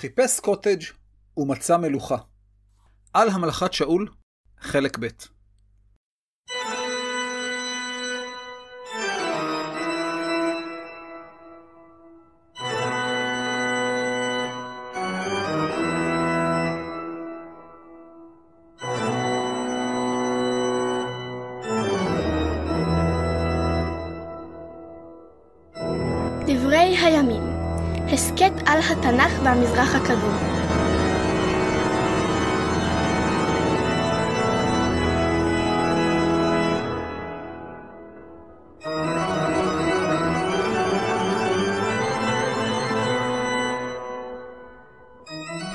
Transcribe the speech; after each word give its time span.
חיפש 0.00 0.40
קוטג' 0.40 0.82
ומצא 1.36 1.76
מלוכה. 1.76 2.16
על 3.14 3.28
המלאכת 3.28 3.72
שאול, 3.72 4.08
חלק 4.60 4.98
ב'. 4.98 5.06
והמזרח 29.44 29.94
הקדום. 29.94 30.60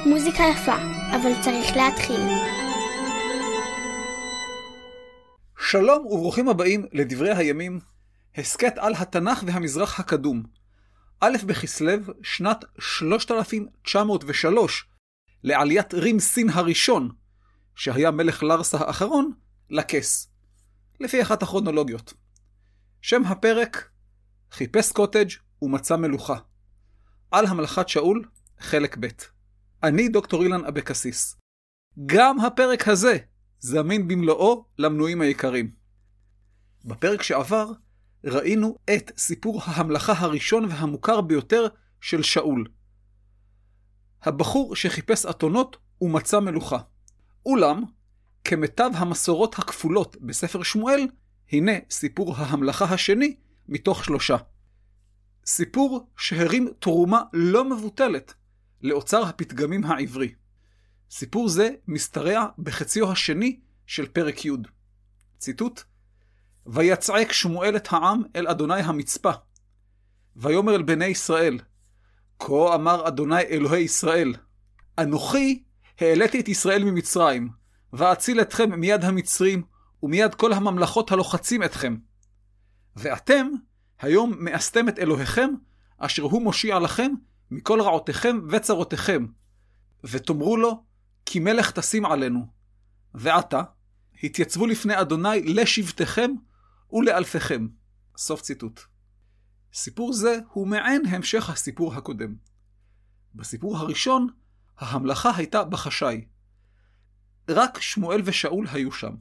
מוזיקה 0.06 0.44
יפה, 0.44 0.76
אבל 1.16 1.32
צריך 1.42 1.76
להתחיל. 1.76 2.22
שלום 5.60 6.06
וברוכים 6.06 6.50
הבאים 6.50 6.86
לדברי 6.92 7.34
הימים, 7.36 7.80
הסכת 8.38 8.78
על 8.78 8.94
התנ"ך 8.98 9.44
והמזרח 9.48 10.00
הקדום. 10.00 10.44
א' 11.20 11.38
בכסלו, 11.46 12.14
שנת 12.24 12.66
3903, 12.80 14.86
לעליית 15.44 15.94
רים 15.94 16.20
סין 16.20 16.50
הראשון, 16.50 17.10
שהיה 17.76 18.12
מלך 18.12 18.44
לרסה 18.44 18.78
האחרון, 18.78 19.32
לכס. 19.70 20.30
לפי 21.00 21.22
אחת 21.22 21.44
הכרונולוגיות. 21.44 22.14
שם 23.02 23.26
הפרק, 23.26 23.90
חיפש 24.52 24.92
קוטג' 24.92 25.30
ומצא 25.62 25.96
מלוכה. 25.96 26.36
על 27.32 27.46
המלאכת 27.46 27.90
שאול, 27.90 28.26
חלק 28.60 28.98
ב'. 29.00 29.08
אני 29.84 30.10
דוקטור 30.10 30.44
אילן 30.44 30.66
אבקסיס. 30.66 31.36
גם 32.06 32.40
הפרק 32.40 32.88
הזה 32.88 33.18
זמין 33.60 34.08
במלואו 34.08 34.66
למנויים 34.78 35.22
היקרים. 35.22 35.72
בפרק 36.86 37.22
שעבר 37.22 37.72
ראינו 38.26 38.78
את 38.96 39.12
סיפור 39.18 39.62
ההמלכה 39.64 40.14
הראשון 40.18 40.66
והמוכר 40.66 41.22
ביותר 41.22 41.68
של 42.02 42.24
שאול. 42.24 42.68
הבחור 44.22 44.76
שחיפש 44.76 45.26
אתונות 45.26 45.78
ומצא 46.02 46.40
מלוכה. 46.40 46.80
אולם, 47.46 47.84
כמיטב 48.44 48.90
המסורות 48.94 49.60
הכפולות 49.60 50.18
בספר 50.22 50.64
שמואל, 50.64 51.08
הנה 51.52 51.72
סיפור 51.90 52.36
ההמלכה 52.36 52.86
השני 52.86 53.36
מתוך 53.68 54.06
שלושה. 54.06 54.38
סיפור 55.46 56.10
שהרים 56.18 56.68
תרומה 56.80 57.22
לא 57.34 57.70
מבוטלת 57.70 58.34
לאוצר 58.82 59.24
הפתגמים 59.24 59.84
העברי. 59.84 60.34
סיפור 61.12 61.50
זה 61.50 61.70
משתרע 61.88 62.46
בחציו 62.58 63.12
השני 63.12 63.60
של 63.86 64.08
פרק 64.08 64.46
י'. 64.46 64.52
ציטוט: 65.38 65.84
ויצעק 66.66 67.32
שמואל 67.32 67.76
את 67.76 67.88
העם 67.92 68.22
אל 68.36 68.48
אדוני 68.48 68.80
המצפה. 68.80 69.32
ויאמר 70.36 70.76
אל 70.76 70.82
בני 70.82 71.06
ישראל, 71.06 71.60
כה 72.40 72.76
אמר 72.76 73.08
אדוני 73.08 73.42
אלוהי 73.42 73.84
ישראל, 73.84 74.34
אנוכי 75.00 75.64
העליתי 76.00 76.40
את 76.40 76.48
ישראל 76.48 76.84
ממצרים, 76.84 77.50
ואציל 77.94 78.42
אתכם 78.42 78.80
מיד 78.80 79.04
המצרים, 79.04 79.64
ומיד 80.04 80.36
כל 80.36 80.54
הממלכות 80.54 81.12
הלוחצים 81.12 81.64
אתכם. 81.64 81.96
ואתם 82.96 83.48
היום 84.00 84.34
מאסתם 84.40 84.90
את 84.90 85.00
אלוהיכם, 85.00 85.50
אשר 85.98 86.24
הוא 86.24 86.42
מושיע 86.42 86.80
לכם 86.80 87.12
מכל 87.52 87.82
רעותיכם 87.82 88.40
וצרותיכם, 88.50 89.26
ותאמרו 90.04 90.58
לו, 90.58 90.84
כי 91.26 91.40
מלך 91.40 91.72
תשים 91.72 92.06
עלינו. 92.06 92.48
ועתה, 93.14 93.62
התייצבו 94.24 94.66
לפני 94.68 95.02
אדוני 95.02 95.42
לשבטיכם 95.44 96.32
ולאלפיכם. 96.94 97.68
סוף 98.18 98.42
ציטוט. 98.42 98.82
סיפור 99.74 100.14
זה 100.14 100.40
הוא 100.54 100.68
מעין 100.68 101.06
המשך 101.06 101.50
הסיפור 101.50 101.94
הקודם. 101.94 102.36
בסיפור 103.36 103.78
הראשון, 103.78 104.28
ההמלכה 104.78 105.32
הייתה 105.36 105.64
בחשאי. 105.64 106.26
רק 107.50 107.82
שמואל 107.82 108.22
ושאול 108.26 108.68
היו 108.72 108.92
שם. 108.92 109.16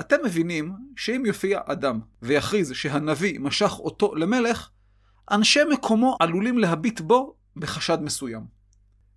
אתם 0.00 0.16
מבינים 0.24 0.76
שאם 0.96 1.22
יופיע 1.26 1.60
אדם 1.66 2.00
ויכריז 2.22 2.72
שהנביא 2.72 3.40
משך 3.40 3.72
אותו 3.78 4.14
למלך, 4.14 4.70
אנשי 5.30 5.60
מקומו 5.72 6.16
עלולים 6.20 6.58
להביט 6.58 7.00
בו 7.00 7.36
בחשד 7.56 8.02
מסוים. 8.02 8.46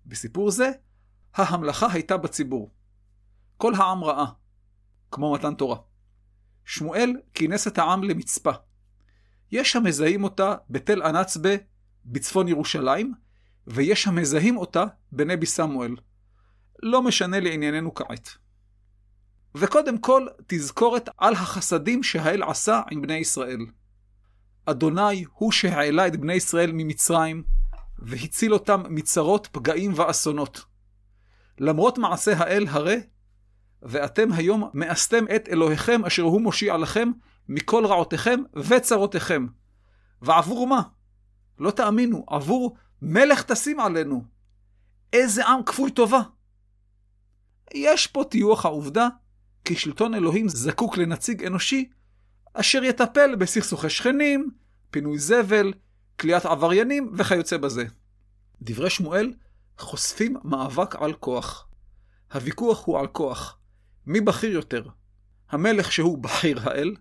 בסיפור 0.06 0.50
זה, 0.50 0.70
ההמלכה 1.34 1.92
הייתה 1.92 2.16
בציבור. 2.16 2.70
כל 3.56 3.74
העם 3.74 4.04
ראה, 4.04 4.26
כמו 5.10 5.32
מתן 5.32 5.54
תורה. 5.54 5.76
שמואל 6.64 7.12
כינס 7.34 7.66
את 7.66 7.78
העם 7.78 8.04
למצפה. 8.04 8.50
יש 9.52 9.76
המזהים 9.76 10.24
אותה 10.24 10.54
בתל 10.70 11.02
אנצבה 11.02 11.50
בצפון 12.04 12.48
ירושלים, 12.48 13.14
ויש 13.66 14.06
המזהים 14.06 14.56
אותה 14.56 14.84
בנבי 15.12 15.46
סמואל. 15.46 15.96
לא 16.82 17.02
משנה 17.02 17.40
לענייננו 17.40 17.94
כעת. 17.94 18.28
וקודם 19.54 19.98
כל, 19.98 20.26
תזכורת 20.46 21.08
על 21.18 21.34
החסדים 21.34 22.02
שהאל 22.02 22.42
עשה 22.42 22.80
עם 22.90 23.02
בני 23.02 23.14
ישראל. 23.14 23.60
אדוני 24.66 25.24
הוא 25.32 25.52
שהעלה 25.52 26.06
את 26.06 26.16
בני 26.16 26.34
ישראל 26.34 26.70
ממצרים, 26.72 27.42
והציל 27.98 28.52
אותם 28.52 28.82
מצרות, 28.88 29.48
פגעים 29.52 29.92
ואסונות. 29.96 30.64
למרות 31.58 31.98
מעשה 31.98 32.38
האל 32.38 32.66
הרי, 32.68 33.00
ואתם 33.82 34.32
היום 34.32 34.70
מאסתם 34.74 35.24
את 35.36 35.48
אלוהיכם 35.48 36.04
אשר 36.04 36.22
הוא 36.22 36.40
מושיע 36.40 36.76
לכם 36.76 37.10
מכל 37.48 37.86
רעותיכם 37.86 38.40
וצרותיכם. 38.54 39.46
ועבור 40.22 40.66
מה? 40.66 40.82
לא 41.58 41.70
תאמינו, 41.70 42.24
עבור 42.28 42.76
מלך 43.02 43.42
תשים 43.42 43.80
עלינו. 43.80 44.24
איזה 45.12 45.46
עם 45.46 45.62
כפוי 45.62 45.90
טובה. 45.90 46.20
יש 47.74 48.06
פה 48.06 48.24
טיוח 48.30 48.64
העובדה 48.64 49.08
כי 49.64 49.76
שלטון 49.76 50.14
אלוהים 50.14 50.48
זקוק 50.48 50.96
לנציג 50.96 51.44
אנושי 51.44 51.90
אשר 52.54 52.84
יטפל 52.84 53.34
בסכסוכי 53.34 53.90
שכנים, 53.90 54.50
פינוי 54.90 55.18
זבל, 55.18 55.72
כליאת 56.20 56.46
עבריינים 56.46 57.12
וכיוצא 57.14 57.56
בזה. 57.56 57.84
דברי 58.62 58.90
שמואל 58.90 59.32
חושפים 59.78 60.36
מאבק 60.44 60.96
על 60.96 61.12
כוח. 61.12 61.68
הוויכוח 62.32 62.86
הוא 62.86 62.98
על 62.98 63.06
כוח. 63.06 63.58
מי 64.06 64.20
בכיר 64.20 64.50
יותר? 64.50 64.84
המלך 65.50 65.92
שהוא 65.92 66.18
בכיר 66.18 66.60
האל, 66.62 66.96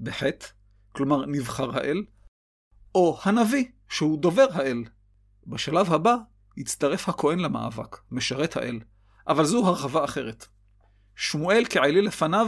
בחטא, 0.00 0.46
כלומר 0.92 1.26
נבחר 1.26 1.76
האל, 1.76 2.04
או 2.94 3.18
הנביא 3.22 3.64
שהוא 3.88 4.18
דובר 4.18 4.46
האל. 4.52 4.84
בשלב 5.46 5.92
הבא 5.92 6.14
יצטרף 6.56 7.08
הכהן 7.08 7.38
למאבק, 7.38 7.96
משרת 8.10 8.56
האל, 8.56 8.80
אבל 9.28 9.44
זו 9.44 9.66
הרחבה 9.66 10.04
אחרת. 10.04 10.46
שמואל 11.16 11.64
כעלי 11.70 12.02
לפניו 12.02 12.46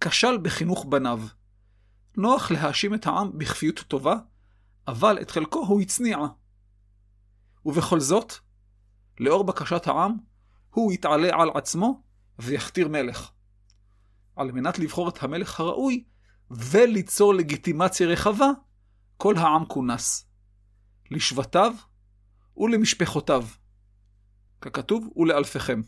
כשל 0.00 0.38
בחינוך 0.42 0.84
בניו. 0.84 1.20
נוח 2.16 2.50
להאשים 2.50 2.94
את 2.94 3.06
העם 3.06 3.38
בכפיות 3.38 3.78
טובה, 3.88 4.16
אבל 4.88 5.18
את 5.22 5.30
חלקו 5.30 5.66
הוא 5.66 5.80
הצניע. 5.80 6.18
ובכל 7.64 8.00
זאת, 8.00 8.32
לאור 9.20 9.44
בקשת 9.44 9.86
העם, 9.86 10.16
הוא 10.70 10.92
יתעלה 10.92 11.42
על 11.42 11.50
עצמו 11.54 12.02
ויכתיר 12.38 12.88
מלך. 12.88 13.30
על 14.36 14.52
מנת 14.52 14.78
לבחור 14.78 15.08
את 15.08 15.22
המלך 15.22 15.60
הראוי 15.60 16.04
וליצור 16.50 17.34
לגיטימציה 17.34 18.06
רחבה, 18.08 18.50
כל 19.16 19.34
העם 19.36 19.64
כונס. 19.64 20.26
לשבטיו 21.10 21.74
ולמשפחותיו. 22.56 23.46
ככתוב, 24.60 25.08
ולאלפיכם. 25.16 25.80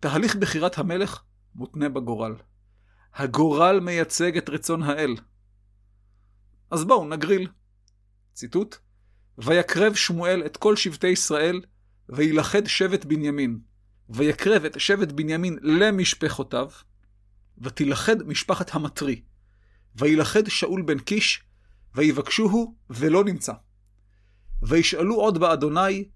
תהליך 0.00 0.36
בחירת 0.36 0.78
המלך 0.78 1.22
מותנה 1.54 1.88
בגורל. 1.88 2.34
הגורל 3.14 3.80
מייצג 3.80 4.36
את 4.36 4.48
רצון 4.48 4.82
האל. 4.82 5.14
אז 6.70 6.84
בואו 6.84 7.08
נגריל. 7.08 7.48
ציטוט: 8.32 8.76
ויקרב 9.38 9.94
שמואל 9.94 10.42
את 10.46 10.56
כל 10.56 10.76
שבטי 10.76 11.08
ישראל, 11.08 11.60
וילכד 12.08 12.66
שבט 12.66 13.04
בנימין. 13.04 13.60
ויקרב 14.08 14.64
את 14.64 14.80
שבט 14.80 15.12
בנימין 15.12 15.58
למשפחותיו, 15.62 16.70
ותילכד 17.58 18.22
משפחת 18.22 18.74
המטרי. 18.74 19.22
וילכד 19.96 20.48
שאול 20.48 20.82
בן 20.82 20.98
קיש, 20.98 21.42
ויבקשוהו, 21.94 22.74
ולא 22.90 23.24
נמצא. 23.24 23.52
וישאלו 24.62 25.14
עוד 25.14 25.38
באדוני, 25.38 26.08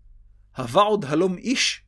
הבא 0.57 0.81
עוד 0.81 1.05
הלום 1.05 1.37
איש? 1.37 1.83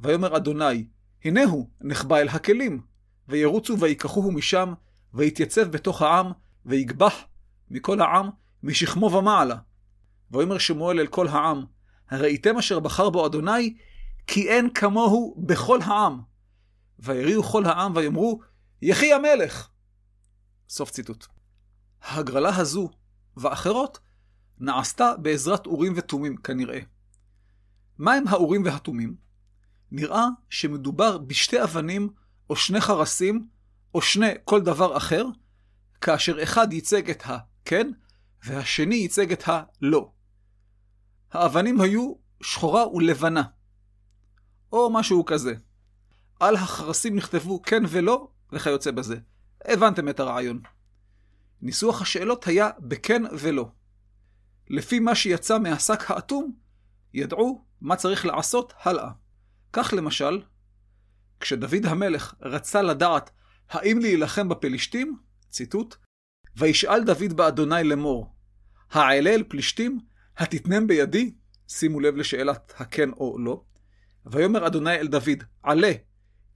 ויאמר 0.00 0.36
אדוני, 0.36 0.86
הנה 1.24 1.44
הוא, 1.44 1.68
נחבא 1.80 2.16
אל 2.16 2.28
הכלים, 2.28 2.82
וירוצו 3.28 3.80
ויקחוהו 3.80 4.32
משם, 4.32 4.72
ויתייצב 5.14 5.70
בתוך 5.70 6.02
העם, 6.02 6.32
ויגבח 6.66 7.14
מכל 7.70 8.00
העם, 8.00 8.28
משכמו 8.62 9.12
ומעלה. 9.12 9.56
ויאמר 10.30 10.58
שמואל 10.58 11.00
אל 11.00 11.06
כל 11.06 11.28
העם, 11.28 11.64
הראיתם 12.10 12.58
אשר 12.58 12.80
בחר 12.80 13.10
בו 13.10 13.26
אדוני, 13.26 13.76
כי 14.26 14.48
אין 14.48 14.68
כמוהו 14.74 15.44
בכל 15.46 15.78
העם. 15.82 16.20
ויריעו 16.98 17.42
כל 17.42 17.64
העם 17.64 17.96
ויאמרו, 17.96 18.40
יחי 18.82 19.12
המלך! 19.12 19.68
סוף 20.68 20.90
ציטוט. 20.90 21.26
ההגרלה 22.02 22.56
הזו 22.56 22.90
ואחרות 23.36 23.98
נעשתה 24.58 25.12
בעזרת 25.16 25.66
אורים 25.66 25.92
ותומים 25.96 26.36
כנראה. 26.36 26.80
מהם 27.98 28.28
האורים 28.28 28.64
והתומים? 28.64 29.16
נראה 29.90 30.26
שמדובר 30.48 31.18
בשתי 31.18 31.62
אבנים 31.62 32.08
או 32.50 32.56
שני 32.56 32.80
חרסים 32.80 33.48
או 33.94 34.02
שני 34.02 34.30
כל 34.44 34.60
דבר 34.60 34.96
אחר, 34.96 35.26
כאשר 36.00 36.42
אחד 36.42 36.72
ייצג 36.72 37.10
את 37.10 37.22
הכן 37.24 37.90
והשני 38.44 38.94
ייצג 38.94 39.32
את 39.32 39.42
הלא. 39.46 40.10
האבנים 41.32 41.80
היו 41.80 42.14
שחורה 42.42 42.88
ולבנה, 42.88 43.42
או 44.74 44.90
משהו 44.90 45.24
כזה. 45.24 45.54
על 46.40 46.56
החרסים 46.56 47.16
נכתבו 47.16 47.62
כן 47.62 47.82
ולא, 47.88 48.28
וכיוצא 48.52 48.90
בזה. 48.90 49.16
הבנתם 49.64 50.08
את 50.08 50.20
הרעיון. 50.20 50.60
ניסוח 51.62 52.02
השאלות 52.02 52.46
היה 52.46 52.70
בכן 52.78 53.22
ולא. 53.32 53.68
לפי 54.70 54.98
מה 54.98 55.14
שיצא 55.14 55.58
מהשק 55.58 56.10
האטום, 56.10 56.52
ידעו 57.14 57.64
מה 57.80 57.96
צריך 57.96 58.26
לעשות 58.26 58.72
הלאה. 58.82 59.10
כך 59.72 59.92
למשל, 59.96 60.42
כשדוד 61.40 61.86
המלך 61.86 62.34
רצה 62.42 62.82
לדעת 62.82 63.30
האם 63.70 63.98
להילחם 63.98 64.48
בפלישתים, 64.48 65.18
ציטוט, 65.50 65.96
וישאל 66.56 67.04
דוד 67.04 67.32
באדוני 67.32 67.84
לאמור, 67.84 68.34
העלה 68.90 69.30
אל 69.30 69.42
פלישתים, 69.48 70.00
התתנם 70.36 70.86
בידי? 70.86 71.34
שימו 71.68 72.00
לב 72.00 72.16
לשאלת 72.16 72.72
הכן 72.76 73.10
או 73.10 73.38
לא. 73.38 73.62
ויאמר 74.26 74.66
אדוני 74.66 74.94
אל 74.94 75.06
דוד, 75.06 75.44
עלה, 75.62 75.92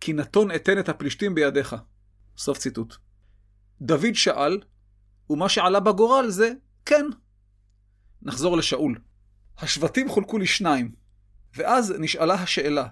כי 0.01 0.13
נתון 0.13 0.51
אתן 0.55 0.79
את 0.79 0.89
הפלישתים 0.89 1.35
בידיך. 1.35 1.77
סוף 2.37 2.59
ציטוט. 2.59 2.97
דוד 3.81 4.15
שאל, 4.15 4.61
ומה 5.31 5.49
שעלה 5.49 5.81
בגורל 5.81 6.31
זה 6.31 6.53
כן. 6.85 7.07
נחזור 8.23 8.57
לשאול. 8.57 8.99
השבטים 9.59 10.09
חולקו 10.09 10.39
לשניים, 10.39 10.95
ואז 11.57 11.95
נשאלה 11.99 12.35
השאלה, 12.35 12.87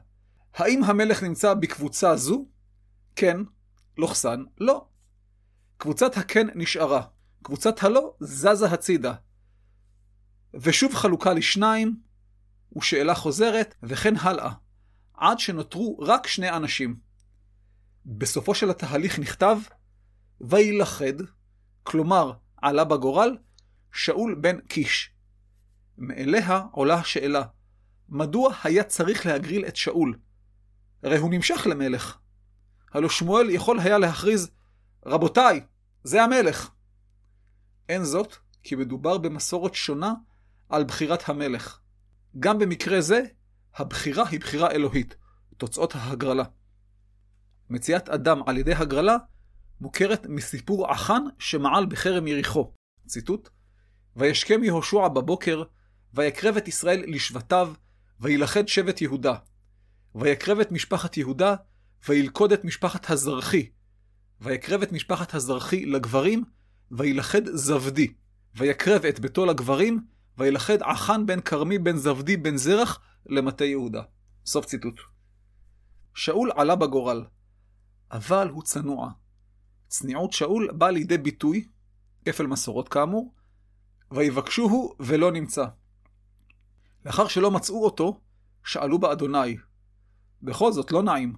האם 0.55 0.85
המלך 0.85 1.23
נמצא 1.23 1.55
בקבוצה 1.55 2.17
זו? 2.17 2.47
כן, 3.17 3.37
לוחסן, 3.99 4.43
לא. 4.59 4.87
קבוצת 5.77 6.17
הכן 6.17 6.47
נשארה, 6.55 7.03
קבוצת 7.43 7.85
הלא 7.85 8.15
זזה 8.21 8.67
הצידה. 8.67 9.15
ושוב 10.55 10.95
חלוקה 10.95 11.33
לשניים, 11.33 12.01
ושאלה 12.77 13.15
חוזרת, 13.15 13.75
וכן 13.83 14.17
הלאה, 14.17 14.53
עד 15.17 15.39
שנותרו 15.39 15.99
רק 16.01 16.27
שני 16.27 16.51
אנשים. 16.51 16.97
בסופו 18.07 18.55
של 18.55 18.71
התהליך 18.71 19.19
נכתב, 19.19 19.59
וילכד, 20.41 21.13
כלומר 21.83 22.33
עלה 22.57 22.85
בגורל, 22.85 23.37
שאול 23.93 24.35
בן 24.41 24.61
קיש. 24.61 25.13
מאליה 25.99 26.63
עולה 26.73 26.95
השאלה, 26.95 27.43
מדוע 28.09 28.55
היה 28.65 28.85
צריך 28.85 29.27
להגריל 29.27 29.65
את 29.65 29.77
שאול? 29.77 30.19
הרי 31.03 31.19
הוא 31.19 31.31
נמשך 31.31 31.67
למלך. 31.71 32.19
הלא 32.93 33.09
שמואל 33.09 33.51
יכול 33.51 33.81
היה 33.81 33.99
להכריז, 33.99 34.51
רבותיי, 35.07 35.61
זה 36.05 36.23
המלך. 36.23 36.71
אין 37.89 38.05
זאת, 38.05 38.37
כי 38.63 38.75
מדובר 38.75 39.19
במסורת 39.19 39.75
שונה 39.75 40.13
על 40.69 40.85
בחירת 40.85 41.29
המלך. 41.29 41.79
גם 42.41 42.59
במקרה 42.59 43.01
זה, 43.01 43.21
הבחירה 43.77 44.29
היא 44.29 44.41
בחירה 44.41 44.71
אלוהית, 44.71 45.17
תוצאות 45.57 45.95
ההגרלה. 45.95 46.45
מציאת 47.71 48.09
אדם 48.09 48.43
על 48.47 48.59
ידי 48.59 48.75
הגרלה 48.75 49.17
מוכרת 49.81 50.27
מסיפור 50.27 50.91
עכן 50.91 51.23
שמעל 51.39 51.87
בחרם 51.87 52.27
יריחו. 52.27 52.73
ציטוט: 53.07 53.49
וישכם 54.17 54.65
יהושע 54.65 55.09
בבוקר, 55.09 55.63
ויקרב 56.15 56.57
את 56.57 56.69
ישראל 56.69 57.05
לשבטיו, 57.07 57.73
וילכד 58.21 58.69
שבט 58.69 59.01
יהודה. 59.01 59.35
ויקרב 60.15 60.61
את 60.61 60.73
משפחת 60.73 61.17
יהודה, 61.17 61.55
וילכוד 62.09 62.53
את 62.53 62.65
משפחת 62.65 63.11
הזרחי. 63.11 63.71
ויקרב 64.41 64.83
את 64.83 64.93
משפחת 64.93 65.35
הזרחי 65.35 65.87
לגברים, 65.87 66.45
וילכד 66.91 67.57
זבדי. 67.57 68.13
ויקרב 68.55 69.07
את 69.07 69.21
ביתו 69.21 69.47
לגברים, 69.47 70.01
וילכד 70.39 70.83
עכן 70.83 71.27
בן 71.27 71.41
כרמי 71.41 71.79
בן 71.79 71.97
זבדי 71.97 72.37
בן 72.37 72.57
זרח 72.57 73.01
למטה 73.29 73.65
יהודה. 73.65 74.03
סוף 74.47 74.67
ציטוט. 74.67 75.01
שאול 76.15 76.51
עלה 76.57 76.77
בגורל, 76.77 77.25
אבל 78.11 78.49
הוא 78.49 78.63
צנוע. 78.63 79.11
צניעות 79.89 80.33
שאול 80.33 80.73
באה 80.73 80.91
לידי 80.91 81.19
ביטוי, 81.19 81.69
כפל 82.25 82.47
מסורות 82.47 82.89
כאמור, 82.89 83.35
ויבקשוהו 84.11 84.95
ולא 85.01 85.33
נמצא. 85.33 85.67
לאחר 87.05 87.29
שלא 87.29 87.51
מצאו 87.51 87.85
אותו, 87.85 88.21
שאלו 88.65 88.99
באדוני. 88.99 89.57
בכל 90.43 90.73
זאת 90.73 90.93
לא 90.93 91.03
נעים. 91.03 91.37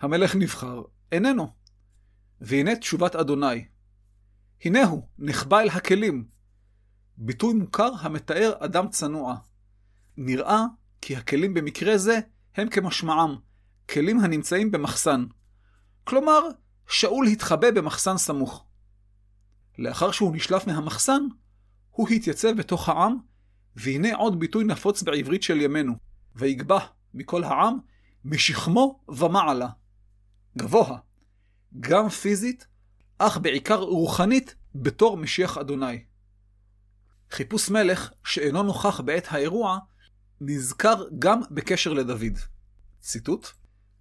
המלך 0.00 0.36
נבחר, 0.36 0.82
איננו. 1.12 1.52
והנה 2.40 2.76
תשובת 2.76 3.16
אדוני. 3.16 3.68
הנה 4.64 4.84
הוא, 4.84 5.08
נחבא 5.18 5.60
אל 5.60 5.68
הכלים. 5.68 6.28
ביטוי 7.16 7.54
מוכר 7.54 7.90
המתאר 8.00 8.52
אדם 8.58 8.88
צנוע. 8.88 9.36
נראה 10.16 10.64
כי 11.00 11.16
הכלים 11.16 11.54
במקרה 11.54 11.98
זה 11.98 12.20
הם 12.54 12.68
כמשמעם, 12.68 13.36
כלים 13.90 14.20
הנמצאים 14.20 14.70
במחסן. 14.70 15.24
כלומר, 16.04 16.40
שאול 16.88 17.26
התחבא 17.26 17.70
במחסן 17.70 18.16
סמוך. 18.16 18.64
לאחר 19.78 20.10
שהוא 20.10 20.36
נשלף 20.36 20.66
מהמחסן, 20.66 21.22
הוא 21.90 22.08
התייצב 22.08 22.56
בתוך 22.56 22.88
העם, 22.88 23.16
והנה 23.76 24.14
עוד 24.16 24.40
ביטוי 24.40 24.64
נפוץ 24.64 25.02
בעברית 25.02 25.42
של 25.42 25.60
ימינו, 25.60 25.94
ויגבה 26.34 26.78
מכל 27.14 27.44
העם 27.44 27.78
משכמו 28.24 29.00
ומעלה. 29.08 29.68
גבוה, 30.58 30.98
גם 31.80 32.08
פיזית, 32.08 32.66
אך 33.18 33.38
בעיקר 33.38 33.78
רוחנית, 33.80 34.54
בתור 34.74 35.16
משיח 35.16 35.58
אדוני. 35.58 36.04
חיפוש 37.30 37.70
מלך 37.70 38.10
שאינו 38.24 38.62
נוכח 38.62 39.00
בעת 39.00 39.26
האירוע, 39.30 39.78
נזכר 40.40 41.04
גם 41.18 41.40
בקשר 41.50 41.92
לדוד. 41.92 42.38
ציטוט: 43.00 43.48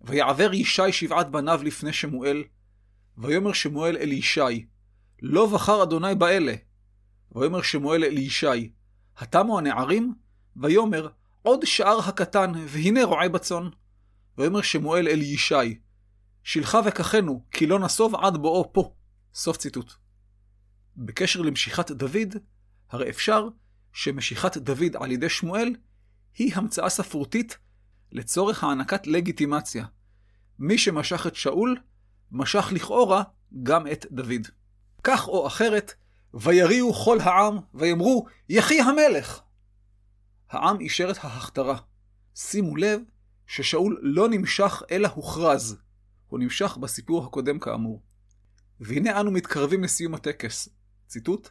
ויעבר 0.02 0.54
ישי 0.54 0.92
שבעת 0.92 1.32
בניו 1.32 1.60
לפני 1.64 1.94
שמואל, 1.94 2.44
ויאמר 3.18 3.54
שמואל 3.54 3.98
אל 3.98 4.12
ישי, 4.12 4.66
לא 5.22 5.46
בחר 5.46 5.84
אדוני 5.84 6.16
באלה. 6.16 6.54
ויאמר 7.32 7.62
שמואל 7.62 8.04
אל 8.04 8.18
ישי, 8.18 8.72
התמו 9.18 9.58
הנערים? 9.58 10.14
ויאמר, 10.56 11.10
עוד 11.42 11.66
שאר 11.66 12.00
הקטן, 12.00 12.52
והנה 12.68 13.04
רועה 13.04 13.30
בצאן. 13.30 13.70
ויאמר 14.38 14.62
שמואל 14.62 15.08
אל 15.08 15.22
ישי, 15.22 15.80
שילחה 16.44 16.82
וקחנו, 16.86 17.44
כי 17.52 17.68
לא 17.68 17.80
נסוב 17.80 18.16
עד 18.16 18.38
בואו 18.38 18.74
פה. 18.74 18.94
סוף 19.34 19.58
ציטוט. 19.58 19.94
בקשר 20.98 21.42
למשיכת 21.42 21.92
דוד, 21.92 22.36
הרי 22.90 23.10
אפשר 23.10 23.48
שמשיכת 23.94 24.58
דוד 24.58 24.96
על 24.96 25.12
ידי 25.12 25.30
שמואל 25.30 25.76
היא 26.38 26.56
המצאה 26.56 26.90
ספרותית 26.90 27.58
לצורך 28.12 28.64
הענקת 28.64 29.08
לגיטימציה. 29.08 29.86
מי 30.60 30.78
שמשך 30.78 31.28
את 31.28 31.36
שאול, 31.36 31.78
משך 32.32 32.70
לכאורה 32.72 33.24
גם 33.64 33.88
את 33.88 34.06
דוד. 34.12 34.48
כך 35.04 35.28
או 35.28 35.48
אחרת, 35.48 35.94
ויריעו 36.34 36.94
כל 36.94 37.20
העם, 37.20 37.58
ויאמרו, 37.74 38.26
יחי 38.50 38.82
המלך! 38.82 39.42
העם 40.50 40.80
אישר 40.80 41.12
את 41.12 41.18
ההכתרה. 41.22 41.78
שימו 42.36 42.76
לב 42.76 43.02
ששאול 43.48 44.00
לא 44.02 44.30
נמשך 44.30 44.82
אלא 44.92 45.08
הוכרז. 45.08 45.78
הוא 46.28 46.40
נמשך 46.40 46.78
בסיפור 46.78 47.26
הקודם 47.26 47.60
כאמור. 47.60 48.02
והנה 48.80 49.20
אנו 49.20 49.32
מתקרבים 49.32 49.84
לסיום 49.84 50.14
הטקס. 50.14 50.70
ציטוט: 51.08 51.50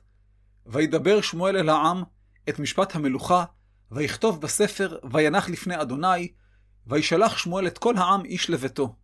וידבר 0.66 1.20
שמואל 1.20 1.56
אל 1.56 1.68
העם 1.68 2.02
את 2.48 2.58
משפט 2.58 2.96
המלוכה, 2.96 3.44
ויכתוב 3.90 4.40
בספר, 4.40 4.98
וינח 5.12 5.48
לפני 5.48 5.80
אדוני, 5.80 6.32
וישלח 6.86 7.38
שמואל 7.38 7.66
את 7.66 7.78
כל 7.78 7.96
העם 7.96 8.24
איש 8.24 8.50
לביתו. 8.50 8.96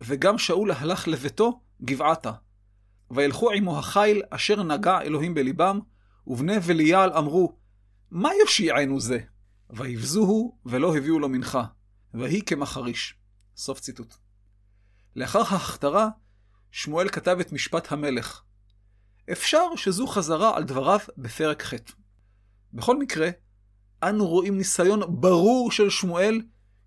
וגם 0.00 0.38
שאול 0.38 0.70
הלך 0.72 1.08
לביתו 1.08 1.60
גבעתה. 1.82 2.32
וילכו 3.10 3.50
עמו 3.50 3.78
החיל 3.78 4.22
אשר 4.30 4.62
נגע 4.62 5.00
אלוהים 5.00 5.34
בליבם, 5.34 5.80
ובני 6.26 6.56
וליעל 6.62 7.12
אמרו, 7.12 7.56
מה 8.10 8.30
יושיענו 8.40 9.00
זה? 9.00 9.18
ויבזוהו 9.70 10.58
ולא 10.66 10.96
הביאו 10.96 11.18
לו 11.18 11.28
מנחה, 11.28 11.64
ויהי 12.14 12.42
כמחריש. 12.42 13.14
סוף 13.56 13.80
ציטוט. 13.80 14.14
לאחר 15.16 15.42
ההכתרה, 15.48 16.08
שמואל 16.70 17.08
כתב 17.08 17.36
את 17.40 17.52
משפט 17.52 17.92
המלך. 17.92 18.42
אפשר 19.32 19.76
שזו 19.76 20.06
חזרה 20.06 20.56
על 20.56 20.64
דבריו 20.64 20.98
בפרק 21.18 21.62
ח'. 21.62 21.74
בכל 22.72 22.98
מקרה, 22.98 23.30
אנו 24.02 24.26
רואים 24.28 24.58
ניסיון 24.58 25.20
ברור 25.20 25.72
של 25.72 25.90
שמואל 25.90 26.42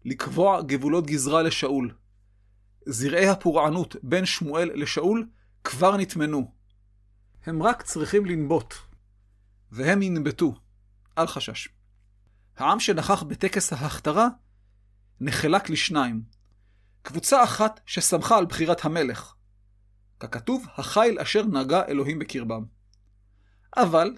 לקבוע 0.05 0.61
גבולות 0.61 1.05
גזרה 1.07 1.41
לשאול. 1.41 1.93
זרעי 2.85 3.27
הפורענות 3.27 3.95
בין 4.03 4.25
שמואל 4.25 4.71
לשאול 4.73 5.27
כבר 5.63 5.97
נטמנו. 5.97 6.51
הם 7.45 7.63
רק 7.63 7.81
צריכים 7.81 8.25
לנבוט. 8.25 8.73
והם 9.71 10.01
ינבטו. 10.01 10.55
אל 11.17 11.27
חשש. 11.27 11.67
העם 12.57 12.79
שנכח 12.79 13.23
בטקס 13.23 13.73
ההכתרה 13.73 14.27
נחלק 15.19 15.69
לשניים. 15.69 16.23
קבוצה 17.01 17.43
אחת 17.43 17.79
ששמחה 17.85 18.37
על 18.37 18.45
בחירת 18.45 18.85
המלך. 18.85 19.33
ככתוב, 20.19 20.65
החיל 20.77 21.19
אשר 21.19 21.43
נגע 21.45 21.85
אלוהים 21.87 22.19
בקרבם. 22.19 22.65
אבל, 23.77 24.17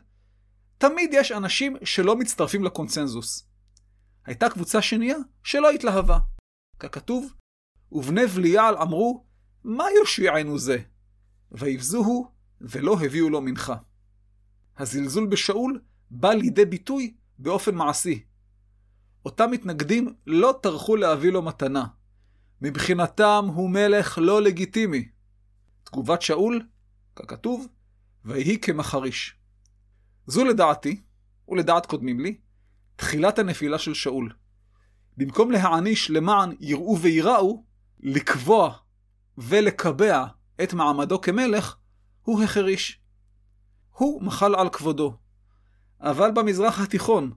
תמיד 0.90 1.14
יש 1.14 1.32
אנשים 1.32 1.76
שלא 1.84 2.16
מצטרפים 2.16 2.64
לקונצנזוס. 2.64 3.48
הייתה 4.26 4.50
קבוצה 4.50 4.82
שנייה 4.82 5.18
שלא 5.44 5.72
התלהבה. 5.72 6.20
ככתוב, 6.80 7.34
ובני 7.92 8.28
בליעל 8.28 8.78
אמרו, 8.78 9.26
מה 9.64 9.84
יושיענו 10.00 10.60
זה? 10.60 10.78
ויבזוהו, 11.52 12.32
ולא 12.62 12.98
הביאו 13.06 13.30
לו 13.30 13.42
מנחה. 13.42 13.76
הזלזול 14.78 15.28
בשאול 15.28 15.82
בא 16.12 16.34
לידי 16.34 16.66
ביטוי 16.66 17.14
באופן 17.40 17.76
מעשי. 17.76 18.24
אותם 19.26 19.52
מתנגדים 19.52 20.16
לא 20.28 20.60
טרחו 20.64 20.96
להביא 20.96 21.32
לו 21.32 21.42
מתנה. 21.42 21.86
מבחינתם 22.62 23.46
הוא 23.56 23.70
מלך 23.70 24.18
לא 24.22 24.42
לגיטימי. 24.42 25.10
תגובת 25.84 26.22
שאול, 26.22 26.62
ככתוב, 27.16 27.68
ויהי 28.26 28.60
כמחריש. 28.60 29.36
זו 30.28 30.46
לדעתי, 30.46 31.02
ולדעת 31.50 31.86
קודמים 31.86 32.20
לי, 32.20 32.38
תחילת 32.96 33.40
הנפילה 33.40 33.80
של 33.80 33.94
שאול. 33.94 34.34
במקום 35.18 35.52
להעניש 35.52 36.10
למען 36.10 36.56
יראו 36.60 36.98
וייראו, 37.02 37.64
לקבוע 38.00 38.78
ולקבע 39.38 40.26
את 40.64 40.74
מעמדו 40.74 41.22
כמלך, 41.22 41.76
הוא 42.22 42.44
החריש. 42.44 43.00
הוא 43.92 44.24
מחל 44.24 44.56
על 44.56 44.70
כבודו. 44.70 45.18
אבל 46.02 46.32
במזרח 46.32 46.80
התיכון, 46.80 47.34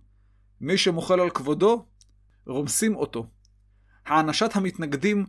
מי 0.61 0.79
שמוחל 0.79 1.21
על 1.21 1.31
כבודו, 1.31 1.87
רומסים 2.47 2.97
אותו. 2.97 3.27
הענשת 4.07 4.57
המתנגדים 4.57 5.27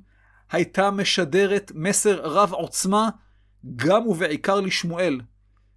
הייתה 0.51 0.91
משדרת 0.91 1.71
מסר 1.75 2.21
רב 2.23 2.53
עוצמה 2.53 3.09
גם 3.75 4.07
ובעיקר 4.07 4.59
לשמואל. 4.59 5.21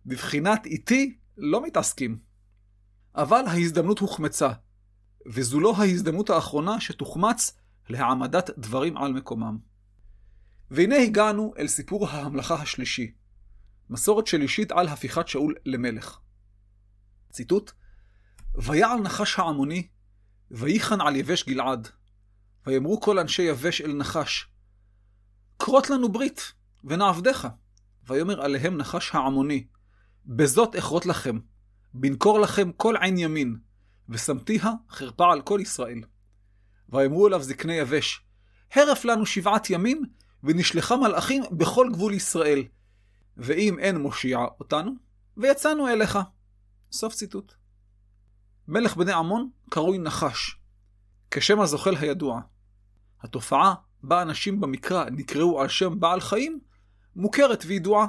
בבחינת 0.07 0.67
איתי 0.67 1.17
לא 1.43 1.63
מתעסקים. 1.63 2.19
אבל 3.15 3.43
ההזדמנות 3.47 3.99
הוחמצה, 3.99 4.51
וזו 5.27 5.61
לא 5.61 5.75
ההזדמנות 5.77 6.31
האחרונה 6.31 6.81
שתוחמץ 6.81 7.59
להעמדת 7.89 8.51
דברים 8.59 8.97
על 8.97 9.13
מקומם. 9.13 9.59
והנה 10.71 10.97
הגענו 10.97 11.55
אל 11.59 11.69
סיפור 11.69 12.09
ההמלכה 12.09 12.55
השלישי, 12.55 13.13
מסורת 13.91 14.27
שלישית 14.27 14.73
על 14.73 14.89
הפיכת 14.89 15.29
שאול 15.29 15.55
למלך. 15.65 16.19
ציטוט: 17.31 17.73
ויעל 18.55 19.01
נחש 19.01 19.39
העמוני, 19.39 19.89
ויחן 20.51 21.01
על 21.01 21.17
יבש 21.17 21.45
גלעד. 21.49 21.89
ויאמרו 22.67 23.01
כל 23.01 23.19
אנשי 23.19 23.43
יבש 23.43 23.81
אל 23.81 23.93
נחש, 23.93 24.49
כרות 25.59 25.91
לנו 25.91 26.13
ברית, 26.13 26.53
ונעבדך. 26.85 27.49
ויאמר 28.07 28.43
עליהם 28.43 28.77
נחש 28.77 29.15
העמוני, 29.15 29.67
בזאת 30.27 30.77
אכרות 30.77 31.07
לכם, 31.07 31.39
בנקור 31.95 32.41
לכם 32.41 32.73
כל 32.73 32.97
עין 32.97 33.19
ימין, 33.19 33.57
ושמתיה 34.09 34.71
חרפה 34.91 35.33
על 35.33 35.43
כל 35.43 35.59
ישראל. 35.63 36.01
ויאמרו 36.89 37.29
אליו 37.29 37.43
זקני 37.43 37.75
יבש, 37.75 38.25
הרף 38.73 39.05
לנו 39.05 39.27
שבעת 39.27 39.71
ימים, 39.71 40.03
ונשלחה 40.43 40.97
מלאכים 40.97 41.43
בכל 41.53 41.89
גבול 41.93 42.15
ישראל. 42.15 42.63
ואם 43.37 43.79
אין 43.79 43.99
מושיע 43.99 44.39
אותנו, 44.61 44.93
ויצאנו 45.37 45.89
אליך. 45.89 46.19
סוף 46.93 47.15
ציטוט. 47.15 47.55
מלך 48.69 48.97
בני 48.97 49.13
עמון 49.13 49.51
קרוי 49.71 49.99
נחש, 49.99 50.57
כשם 51.31 51.61
הזוחל 51.61 51.97
הידוע. 51.97 52.41
התופעה 53.21 53.75
בה 54.03 54.23
אנשים 54.23 54.61
במקרא 54.61 55.05
נקראו 55.11 55.61
על 55.61 55.69
שם 55.69 56.01
בעל 56.01 56.21
חיים, 56.21 56.61
מוכרת 57.17 57.65
וידועה. 57.67 58.07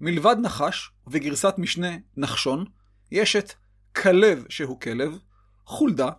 מלבד 0.00 0.36
נחש, 0.42 0.90
ובגרסת 1.06 1.54
משנה 1.58 1.88
נחשון, 2.16 2.64
יש 3.10 3.36
את 3.36 3.52
כלב 3.96 4.44
שהוא 4.48 4.80
כלב, 4.80 5.18
חולדה, 5.64 6.10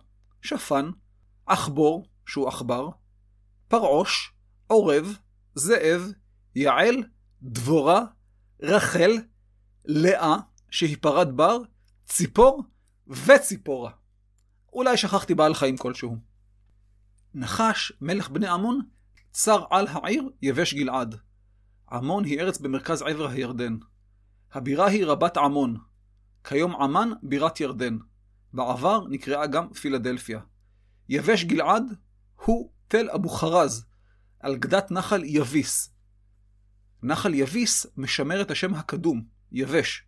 שפן, 0.42 0.90
עכבור 1.46 2.06
שהוא 2.26 2.48
עכבר, 2.48 2.88
פרעוש, 3.68 4.32
עורב, 4.66 5.16
זאב, 5.54 6.12
יעל, 6.54 7.04
דבורה, 7.42 8.04
רחל, 8.62 9.12
לאה, 9.84 10.36
שהיא 10.70 10.96
פרת 11.00 11.32
בר, 11.32 11.58
ציפור 12.06 12.62
וציפורה. 13.06 13.90
אולי 14.72 14.96
שכחתי 14.96 15.34
בעל 15.34 15.54
חיים 15.54 15.76
כלשהו. 15.76 16.16
נחש, 17.34 17.92
מלך 18.00 18.28
בני 18.28 18.48
עמון, 18.48 18.80
צר 19.30 19.64
על 19.70 19.86
העיר 19.86 20.28
יבש 20.42 20.74
גלעד. 20.74 21.16
עמון 21.92 22.24
היא 22.24 22.40
ארץ 22.40 22.58
במרכז 22.58 23.02
עבר 23.02 23.28
הירדן. 23.28 23.76
הבירה 24.52 24.86
היא 24.86 25.06
רבת 25.06 25.36
עמון. 25.36 25.76
כיום 26.44 26.76
עמן 26.76 27.10
בירת 27.22 27.60
ירדן. 27.60 27.98
בעבר 28.52 29.08
נקראה 29.08 29.46
גם 29.46 29.72
פילדלפיה. 29.72 30.40
יבש 31.08 31.44
גלעד 31.44 31.82
הוא 32.44 32.70
תל 32.88 33.10
אבו 33.10 33.28
חרז, 33.28 33.86
על 34.40 34.56
גדת 34.56 34.90
נחל 34.90 35.24
יביס. 35.24 35.94
נחל 37.02 37.34
יביס 37.34 37.86
משמר 37.96 38.42
את 38.42 38.50
השם 38.50 38.74
הקדום, 38.74 39.24
יבש. 39.52 40.04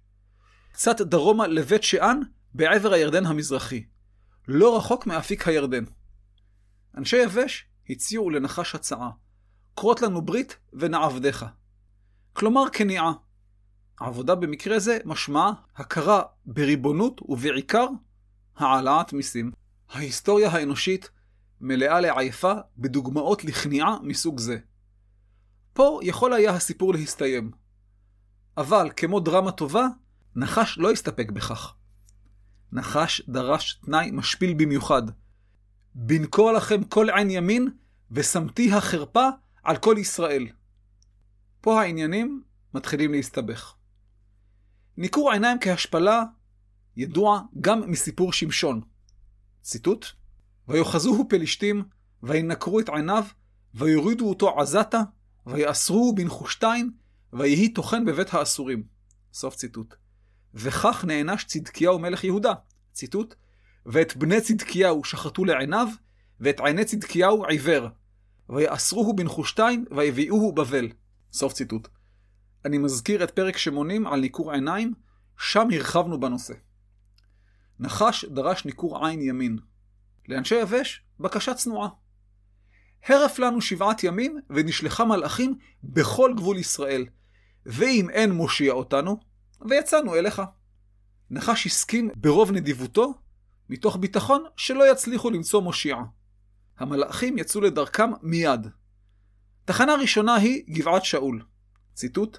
קצת 0.73 1.01
דרומה 1.01 1.47
לבית 1.47 1.83
שאן, 1.83 2.21
בעבר 2.55 2.93
הירדן 2.93 3.27
המזרחי. 3.27 3.85
לא 4.49 4.77
רחוק 4.77 5.07
מאפיק 5.07 5.49
הירדן. 5.49 5.85
אנשי 6.97 7.17
יבש 7.17 7.67
הציעו 7.91 8.31
לנחש 8.31 8.75
הצעה, 8.75 9.11
כרות 9.77 10.03
לנו 10.03 10.23
ברית 10.23 10.57
ונעבדך. 10.73 11.47
כלומר 12.33 12.65
כניעה. 12.73 13.13
עבודה 14.01 14.35
במקרה 14.35 14.79
זה 14.79 14.99
משמעה 15.05 15.53
הכרה 15.77 16.23
בריבונות 16.47 17.21
ובעיקר 17.29 17.87
העלאת 18.57 19.13
מיסים. 19.13 19.53
ההיסטוריה 19.91 20.51
האנושית 20.51 21.11
מלאה 21.61 22.01
לעייפה 22.01 22.53
בדוגמאות 22.79 23.45
לכניעה 23.45 23.97
מסוג 24.03 24.39
זה. 24.39 24.59
פה 25.73 26.01
יכול 26.03 26.33
היה 26.33 26.51
הסיפור 26.51 26.93
להסתיים. 26.95 27.51
אבל 28.57 28.91
כמו 28.97 29.21
דרמה 29.21 29.53
טובה, 29.53 29.87
נחש 30.37 30.79
לא 30.79 30.91
הסתפק 30.91 31.31
בכך. 31.31 31.75
נחש 32.73 33.23
דרש 33.29 33.81
תנאי 33.85 34.11
משפיל 34.11 34.55
במיוחד. 34.55 35.03
בנקור 35.95 36.53
לכם 36.53 36.85
כל 36.85 37.11
עין 37.11 37.31
ימין, 37.31 37.69
ושמתי 38.11 38.73
החרפה 38.73 39.29
על 39.63 39.77
כל 39.77 39.95
ישראל. 39.99 40.47
פה 41.61 41.81
העניינים 41.83 42.43
מתחילים 42.75 43.13
להסתבך. 43.13 43.75
ניכור 44.97 45.33
עיניים 45.33 45.59
כהשפלה 45.61 46.23
ידוע 46.97 47.41
גם 47.61 47.91
מסיפור 47.91 48.33
שמשון. 48.33 48.81
ציטוט: 49.63 50.07
ויאחזוהו 50.69 51.29
פלישתים, 51.29 51.85
וינקרו 52.23 52.81
את 52.81 52.89
עיניו, 52.89 53.25
ויורידו 53.75 54.29
אותו 54.29 54.61
עזתה, 54.61 55.01
ויאסרוהו 55.47 56.15
בנחושתיים, 56.15 56.93
ויהי 57.33 57.73
טוחן 57.73 58.05
בבית 58.05 58.35
האסורים. 58.35 58.83
סוף 59.33 59.55
ציטוט. 59.55 59.95
וכך 60.55 61.05
נענש 61.05 61.45
צדקיהו 61.45 61.99
מלך 61.99 62.25
יהודה. 62.25 62.53
ציטוט: 62.93 63.35
ואת 63.87 64.17
בני 64.17 64.41
צדקיהו 64.41 65.05
שחטו 65.05 65.45
לעיניו, 65.45 65.89
ואת 66.41 66.61
עיני 66.61 66.85
צדקיהו 66.85 67.47
עיוור. 67.47 67.89
ויאסרוהו 68.49 69.17
בנחושתיים, 69.17 69.85
ויביאוהו 69.91 70.53
בבל. 70.53 70.89
סוף 71.33 71.53
ציטוט. 71.53 71.89
אני 72.65 72.79
מזכיר 72.79 73.25
את 73.25 73.31
פרק 73.31 73.57
שמונים 73.57 74.07
על 74.07 74.21
ניכור 74.21 74.53
עיניים, 74.53 74.95
שם 75.39 75.69
הרחבנו 75.73 76.21
בנושא. 76.21 76.55
נחש 77.81 78.25
דרש 78.25 78.65
ניכור 78.65 79.07
עין 79.07 79.23
ימין. 79.23 79.59
לאנשי 80.29 80.55
יבש, 80.55 81.03
בקשה 81.21 81.55
צנועה. 81.55 81.89
הרף 83.07 83.39
לנו 83.39 83.61
שבעת 83.61 84.05
ימים, 84.05 84.41
ונשלחה 84.51 85.05
מלאכים 85.05 85.59
בכל 85.85 86.33
גבול 86.37 86.59
ישראל. 86.59 87.07
ואם 87.67 88.11
אין 88.11 88.33
מושיע 88.33 88.73
אותנו, 88.73 89.21
ויצאנו 89.69 90.15
אליך. 90.15 90.43
נחש 91.31 91.67
הסכים 91.67 92.11
ברוב 92.17 92.53
נדיבותו, 92.53 93.15
מתוך 93.69 93.97
ביטחון 93.97 94.45
שלא 94.57 94.93
יצליחו 94.93 95.31
למצוא 95.31 95.63
מושיע. 95.63 95.97
המלאכים 96.79 97.39
יצאו 97.39 97.61
לדרכם 97.61 98.11
מיד. 98.23 98.67
תחנה 99.65 99.95
ראשונה 99.95 100.35
היא 100.35 100.65
גבעת 100.71 101.05
שאול. 101.05 101.43
ציטוט: 101.95 102.39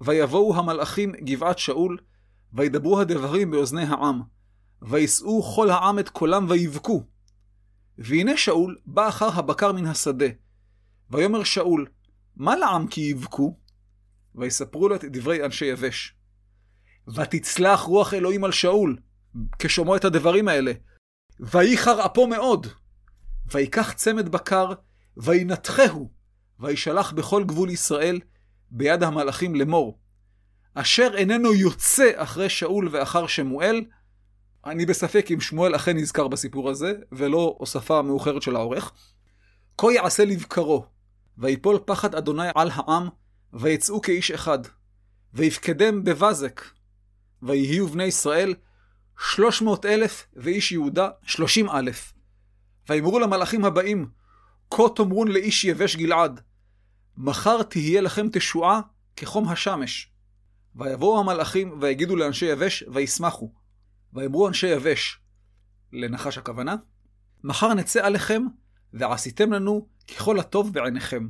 ויבואו 0.00 0.56
המלאכים 0.56 1.12
גבעת 1.12 1.58
שאול, 1.58 1.98
וידברו 2.52 3.00
הדברים 3.00 3.50
באוזני 3.50 3.82
העם, 3.82 4.22
וישאו 4.82 5.42
כל 5.42 5.70
העם 5.70 5.98
את 5.98 6.08
קולם 6.08 6.46
ויבכו. 6.48 7.06
והנה 7.98 8.36
שאול 8.36 8.76
בא 8.86 9.08
אחר 9.08 9.28
הבקר 9.28 9.72
מן 9.72 9.86
השדה. 9.86 10.26
ויאמר 11.10 11.44
שאול, 11.44 11.86
מה 12.36 12.56
לעם 12.56 12.86
כי 12.86 13.00
יבכו? 13.00 13.56
ויספרו 14.34 14.88
לו 14.88 14.94
את 14.94 15.04
דברי 15.04 15.44
אנשי 15.44 15.64
יבש. 15.64 16.16
ותצלח 17.14 17.80
רוח 17.80 18.14
אלוהים 18.14 18.44
על 18.44 18.52
שאול, 18.52 18.98
כשומעו 19.58 19.96
את 19.96 20.04
הדברים 20.04 20.48
האלה. 20.48 20.72
וייחר 21.40 22.06
אפו 22.06 22.26
מאוד. 22.26 22.66
ויקח 23.52 23.92
צמד 23.92 24.28
בקר, 24.28 24.72
וינתחהו, 25.16 26.10
וישלח 26.62 27.12
בכל 27.12 27.44
גבול 27.44 27.70
ישראל, 27.70 28.20
ביד 28.70 29.02
המלאכים 29.02 29.54
לאמור. 29.54 29.98
אשר 30.74 31.10
איננו 31.16 31.54
יוצא 31.54 32.10
אחרי 32.14 32.48
שאול 32.48 32.88
ואחר 32.92 33.26
שמואל, 33.26 33.84
אני 34.66 34.86
בספק 34.86 35.26
אם 35.32 35.40
שמואל 35.40 35.76
אכן 35.76 35.96
נזכר 35.96 36.28
בסיפור 36.28 36.70
הזה, 36.70 36.92
ולא 37.12 37.56
הוספה 37.58 38.02
מאוחרת 38.02 38.42
של 38.42 38.56
העורך. 38.56 38.92
כה 39.78 39.92
יעשה 39.92 40.24
לבקרו, 40.24 40.86
ויפול 41.38 41.78
פחד 41.84 42.14
אדוני 42.14 42.48
על 42.54 42.70
העם, 42.72 43.08
ויצאו 43.52 44.00
כאיש 44.00 44.30
אחד, 44.30 44.58
ויפקדם 45.34 46.04
בבזק, 46.04 46.60
ויהיו 47.42 47.88
בני 47.88 48.04
ישראל 48.04 48.54
שלוש 49.18 49.62
מאות 49.62 49.86
אלף, 49.86 50.26
ואיש 50.36 50.72
יהודה 50.72 51.08
שלושים 51.22 51.70
אלף. 51.70 52.12
ויאמרו 52.88 53.18
למלאכים 53.18 53.64
הבאים, 53.64 54.08
כה 54.70 54.82
תאמרון 54.96 55.28
לאיש 55.28 55.64
יבש 55.64 55.96
גלעד, 55.96 56.40
מחר 57.16 57.62
תהיה 57.62 58.00
לכם 58.00 58.26
תשועה 58.32 58.80
כחום 59.16 59.48
השמש. 59.48 60.12
ויבואו 60.74 61.20
המלאכים 61.20 61.78
ויגידו 61.80 62.16
לאנשי 62.16 62.46
יבש 62.46 62.84
וישמחו. 62.92 63.52
ויאמרו 64.12 64.48
אנשי 64.48 64.66
יבש, 64.66 65.18
לנחש 65.92 66.38
הכוונה, 66.38 66.76
מחר 67.44 67.74
נצא 67.74 68.06
עליכם 68.06 68.42
ועשיתם 68.92 69.52
לנו 69.52 69.88
ככל 70.08 70.40
הטוב 70.40 70.72
בעיניכם. 70.72 71.28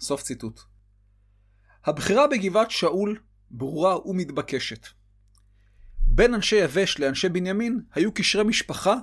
סוף 0.00 0.22
ציטוט. 0.22 0.60
הבחירה 1.84 2.26
בגבעת 2.26 2.70
שאול 2.70 3.18
ברורה 3.50 4.08
ומתבקשת. 4.08 4.86
בין 5.98 6.34
אנשי 6.34 6.56
יבש 6.56 6.98
לאנשי 6.98 7.28
בנימין 7.28 7.80
היו 7.94 8.14
קשרי 8.14 8.44
משפחה 8.44 8.94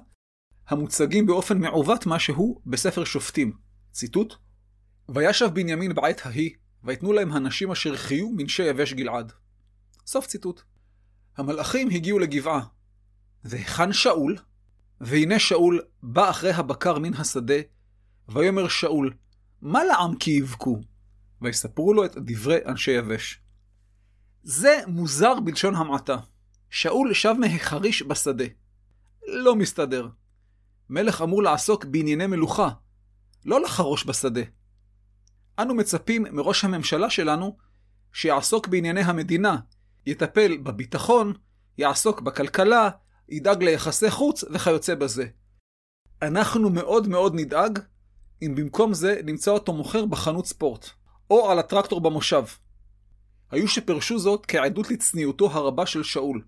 המוצגים 0.68 1.26
באופן 1.26 1.58
מעוות 1.58 2.06
משהו 2.06 2.62
בספר 2.66 3.04
שופטים. 3.04 3.54
ציטוט: 3.92 4.36
וישב 5.14 5.50
בנימין 5.54 5.96
בעת 5.96 6.26
ההיא, 6.26 6.52
ויתנו 6.84 7.14
להם 7.14 7.32
הנשים 7.32 7.72
אשר 7.72 7.96
חיו 7.96 8.30
מנשי 8.30 8.64
יבש 8.64 8.94
גלעד. 8.94 9.32
סוף 10.06 10.28
ציטוט. 10.28 10.62
המלאכים 11.38 11.90
הגיעו 11.90 12.20
לגבעה. 12.20 12.66
והיכן 13.44 13.94
שאול? 13.94 14.38
והנה 15.02 15.40
שאול 15.40 15.82
בא 16.04 16.30
אחרי 16.30 16.52
הבקר 16.52 17.00
מן 17.00 17.14
השדה, 17.14 17.60
ויאמר 18.30 18.68
שאול, 18.68 19.14
מה 19.62 19.84
לעם 19.84 20.16
כי 20.16 20.32
יבכו? 20.32 20.82
ויספרו 21.42 21.94
לו 21.94 22.06
את 22.06 22.18
דברי 22.18 22.58
אנשי 22.66 22.92
יבש. 22.92 23.40
זה 24.44 24.80
מוזר 24.88 25.40
בלשון 25.40 25.76
המעטה. 25.76 26.18
שאול 26.70 27.14
שב 27.14 27.34
מהחריש 27.40 28.04
בשדה. 28.04 28.46
לא 29.28 29.56
מסתדר. 29.56 30.08
מלך 30.90 31.22
אמור 31.22 31.44
לעסוק 31.44 31.86
בענייני 31.86 32.28
מלוכה, 32.28 32.70
לא 33.46 33.62
לחרוש 33.62 34.06
בשדה. 34.06 34.42
אנו 35.60 35.76
מצפים 35.76 36.26
מראש 36.32 36.66
הממשלה 36.66 37.10
שלנו 37.10 37.58
שיעסוק 38.14 38.68
בענייני 38.68 39.02
המדינה, 39.02 39.58
יטפל 40.06 40.58
בביטחון, 40.58 41.34
יעסוק 41.78 42.22
בכלכלה, 42.22 42.90
ידאג 43.30 43.64
ליחסי 43.64 44.12
חוץ 44.12 44.44
וכיוצא 44.44 44.96
בזה. 44.96 45.28
אנחנו 46.22 46.70
מאוד 46.70 47.08
מאוד 47.08 47.36
נדאג 47.36 47.80
אם 48.42 48.56
במקום 48.56 48.94
זה 48.94 49.22
נמצא 49.24 49.52
אותו 49.52 49.74
מוכר 49.74 50.06
בחנות 50.06 50.46
ספורט, 50.46 50.90
או 51.30 51.52
על 51.52 51.60
הטרקטור 51.60 52.02
במושב. 52.02 52.44
היו 53.52 53.68
שפרשו 53.68 54.20
זאת 54.20 54.46
כעדות 54.46 54.92
לצניעותו 54.92 55.52
הרבה 55.52 55.86
של 55.86 56.04
שאול, 56.04 56.46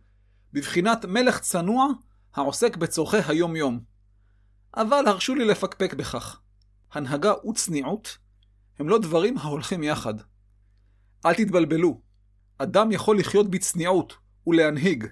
בבחינת 0.53 1.05
מלך 1.05 1.39
צנוע 1.39 1.88
העוסק 2.36 2.77
בצורכי 2.77 3.17
היום-יום. 3.27 3.79
אבל 4.77 5.03
הרשו 5.07 5.36
לי 5.36 5.45
לפקפק 5.45 5.93
בכך. 5.93 6.39
הנהגה 6.91 7.33
וצניעות 7.49 8.17
הם 8.79 8.89
לא 8.89 8.99
דברים 8.99 9.38
ההולכים 9.38 9.84
יחד. 9.84 10.13
אל 11.25 11.34
תתבלבלו, 11.34 12.01
אדם 12.57 12.91
יכול 12.91 13.19
לחיות 13.19 13.51
בצניעות 13.51 14.13
ולהנהיג, 14.47 15.07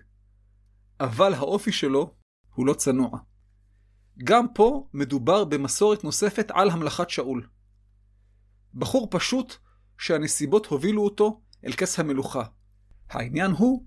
אבל 1.00 1.34
האופי 1.34 1.72
שלו 1.72 2.15
הוא 2.56 2.67
לא 2.67 2.74
צנוע. 2.74 3.19
גם 4.24 4.45
פה 4.54 4.88
מדובר 4.93 5.45
במסורת 5.45 6.04
נוספת 6.04 6.52
על 6.54 6.69
המלכת 6.69 7.10
שאול. 7.10 7.48
בחור 8.74 9.08
פשוט 9.12 9.56
שהנסיבות 9.98 10.65
הובילו 10.65 11.04
אותו 11.04 11.41
אל 11.65 11.72
כס 11.74 12.00
המלוכה. 12.00 12.43
העניין 13.10 13.52
הוא 13.52 13.86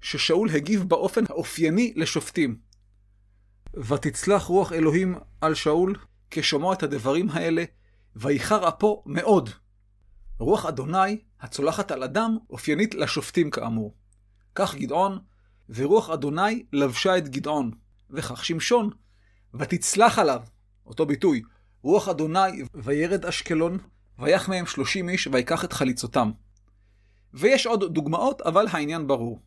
ששאול 0.00 0.50
הגיב 0.50 0.82
באופן 0.82 1.24
האופייני 1.28 1.92
לשופטים. 1.96 2.60
ותצלח 3.74 4.42
רוח 4.42 4.72
אלוהים 4.72 5.18
על 5.40 5.54
שאול 5.54 5.96
כשומע 6.30 6.72
את 6.72 6.82
הדברים 6.82 7.30
האלה, 7.30 7.64
ואיחר 8.16 8.68
אפו 8.68 9.02
מאוד. 9.06 9.50
רוח 10.38 10.66
אדוני, 10.66 11.20
הצולחת 11.40 11.90
על 11.90 12.02
אדם, 12.02 12.38
אופיינית 12.50 12.94
לשופטים 12.94 13.50
כאמור. 13.50 13.94
כך 14.54 14.74
גדעון, 14.74 15.18
ורוח 15.68 16.10
אדוני 16.10 16.64
לבשה 16.72 17.18
את 17.18 17.28
גדעון, 17.28 17.70
וכך 18.10 18.44
שמשון, 18.44 18.90
ותצלח 19.54 20.18
עליו, 20.18 20.42
אותו 20.86 21.06
ביטוי, 21.06 21.42
רוח 21.82 22.08
אדוני 22.08 22.62
וירד 22.74 23.24
אשקלון, 23.24 23.78
ויח 24.18 24.48
מהם 24.48 24.66
שלושים 24.66 25.08
איש, 25.08 25.26
ויקח 25.32 25.64
את 25.64 25.72
חליצותם. 25.72 26.30
ויש 27.34 27.66
עוד 27.66 27.94
דוגמאות, 27.94 28.40
אבל 28.40 28.66
העניין 28.70 29.06
ברור. 29.06 29.40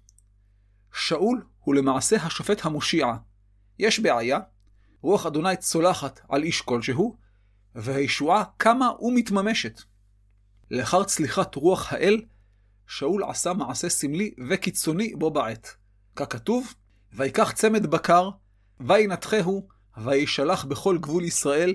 שאול 0.93 1.43
הוא 1.59 1.75
למעשה 1.75 2.15
השופט 2.15 2.65
המושיע. 2.65 3.07
יש 3.79 3.99
בעיה, 3.99 4.39
רוח 5.01 5.25
אדוני 5.25 5.57
צולחת 5.57 6.19
על 6.29 6.43
איש 6.43 6.61
כלשהו, 6.61 7.17
והישועה 7.75 8.43
קמה 8.57 8.91
ומתממשת. 9.01 9.81
לאחר 10.71 11.03
צליחת 11.03 11.55
רוח 11.55 11.93
האל, 11.93 12.21
שאול 12.87 13.23
עשה 13.23 13.53
מעשה 13.53 13.89
סמלי 13.89 14.33
וקיצוני 14.49 15.15
בו 15.15 15.31
בעת. 15.31 15.75
ככתוב, 16.15 16.73
ויקח 17.13 17.51
צמד 17.51 17.85
בקר, 17.85 18.29
וינתחהו, 18.79 19.67
וישלח 19.97 20.65
בכל 20.65 20.97
גבול 20.97 21.23
ישראל, 21.23 21.73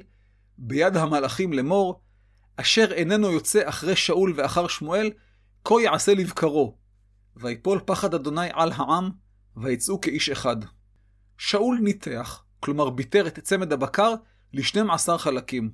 ביד 0.58 0.96
המלאכים 0.96 1.52
לאמור, 1.52 2.00
אשר 2.56 2.92
איננו 2.92 3.30
יוצא 3.30 3.68
אחרי 3.68 3.96
שאול 3.96 4.32
ואחר 4.36 4.68
שמואל, 4.68 5.10
כה 5.64 5.74
יעשה 5.82 6.14
לבקרו. 6.14 6.76
ויפול 7.36 7.80
פחד 7.84 8.14
אדוני 8.14 8.48
על 8.52 8.72
העם, 8.72 9.10
ויצאו 9.56 10.00
כאיש 10.00 10.30
אחד. 10.30 10.56
שאול 11.38 11.78
ניתח, 11.82 12.44
כלומר 12.60 12.90
ביטר 12.90 13.26
את 13.26 13.38
צמד 13.38 13.72
הבקר, 13.72 14.14
לשנים 14.52 14.90
עשר 14.90 15.18
חלקים. 15.18 15.70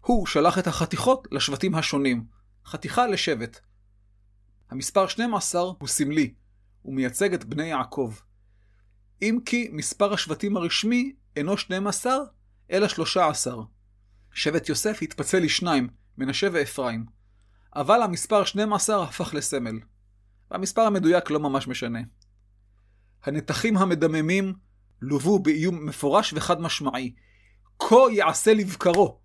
הוא 0.00 0.26
שלח 0.26 0.58
את 0.58 0.66
החתיכות 0.66 1.28
לשבטים 1.30 1.74
השונים, 1.74 2.24
חתיכה 2.66 3.06
לשבט. 3.06 3.60
המספר 4.70 5.06
12 5.06 5.62
הוא 5.62 5.88
סמלי, 5.88 6.34
הוא 6.82 6.94
מייצג 6.94 7.34
את 7.34 7.44
בני 7.44 7.66
יעקב. 7.66 8.14
אם 9.22 9.38
כי 9.46 9.68
מספר 9.72 10.12
השבטים 10.12 10.56
הרשמי 10.56 11.12
אינו 11.36 11.56
12, 11.56 12.14
אלא 12.70 12.88
13. 12.88 13.64
שבט 14.32 14.68
יוסף 14.68 14.98
התפצל 15.02 15.38
לשניים, 15.38 15.88
מנשה 16.18 16.48
ואפרים. 16.52 17.06
אבל 17.76 18.02
המספר 18.02 18.44
12 18.44 19.04
הפך 19.04 19.34
לסמל. 19.34 19.78
והמספר 20.50 20.82
המדויק 20.82 21.30
לא 21.30 21.40
ממש 21.40 21.68
משנה. 21.68 22.00
הנתחים 23.22 23.76
המדממים 23.76 24.54
לוו 25.02 25.38
באיום 25.38 25.86
מפורש 25.86 26.32
וחד 26.32 26.60
משמעי. 26.60 27.14
כה 27.78 27.96
יעשה 28.12 28.54
לבקרו. 28.54 29.19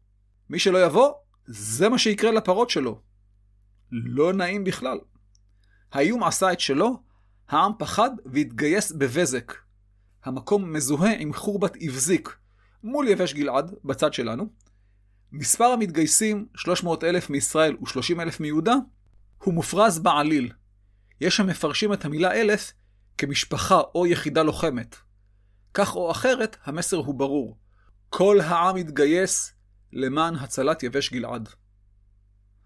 מי 0.50 0.60
שלא 0.60 0.86
יבוא, 0.86 1.12
זה 1.46 1.90
מה 1.90 1.98
שיקרה 1.98 2.32
לפרות 2.32 2.70
שלו. 2.70 3.02
לא 3.92 4.34
נעים 4.34 4.64
בכלל. 4.64 4.98
האיום 5.92 6.24
עשה 6.24 6.52
את 6.52 6.60
שלו, 6.60 7.00
העם 7.50 7.72
פחד 7.80 8.10
והתגייס 8.26 8.92
בבזק. 8.92 9.54
המקום 10.24 10.74
מזוהה 10.74 11.14
עם 11.18 11.34
חורבת 11.34 11.76
אבזיק, 11.76 12.38
מול 12.84 13.08
יבש 13.08 13.34
גלעד, 13.34 13.76
בצד 13.86 14.14
שלנו. 14.14 14.50
מספר 15.32 15.66
המתגייסים, 15.66 16.46
300 16.56 17.04
אלף 17.04 17.30
מישראל 17.30 17.78
ו-30 17.82 18.22
אלף 18.22 18.40
מיהודה, 18.40 18.76
הוא 19.44 19.54
מופרז 19.54 20.00
בעליל. 20.00 20.52
יש 21.22 21.40
המפרשים 21.40 21.94
את 21.94 22.06
המילה 22.06 22.32
אלף 22.34 22.74
כמשפחה 23.18 23.82
או 23.96 24.08
יחידה 24.08 24.44
לוחמת. 24.44 24.96
כך 25.74 25.96
או 25.96 26.12
אחרת, 26.12 26.58
המסר 26.64 26.98
הוא 26.98 27.16
ברור. 27.16 27.58
כל 28.10 28.42
העם 28.42 28.76
התגייס 28.76 29.55
למען 29.96 30.36
הצלת 30.36 30.84
יבש 30.84 31.14
גלעד. 31.14 31.50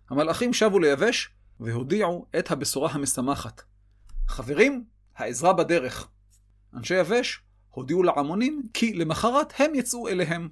המלאכים 0.10 0.54
שבו 0.54 0.80
ליבש 0.80 1.30
והודיעו 1.60 2.26
את 2.39 2.52
הבשורה 2.52 2.92
המשמחת. 2.92 3.62
חברים, 4.28 4.84
העזרה 5.15 5.54
בדרך. 5.54 6.08
אנשי 6.74 6.96
יבש 6.96 7.42
הודיעו 7.70 8.04
לעמונים 8.04 8.70
כי 8.74 8.94
למחרת 8.94 9.54
הם 9.60 9.76
יצאו 9.76 10.08
אליהם. 10.08 10.50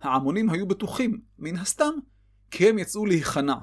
העמונים 0.00 0.50
היו 0.50 0.66
בטוחים, 0.66 1.20
מן 1.38 1.56
הסתם, 1.56 1.94
כי 2.50 2.68
הם 2.68 2.78
יצאו 2.78 3.06
להיכנע. 3.06 3.56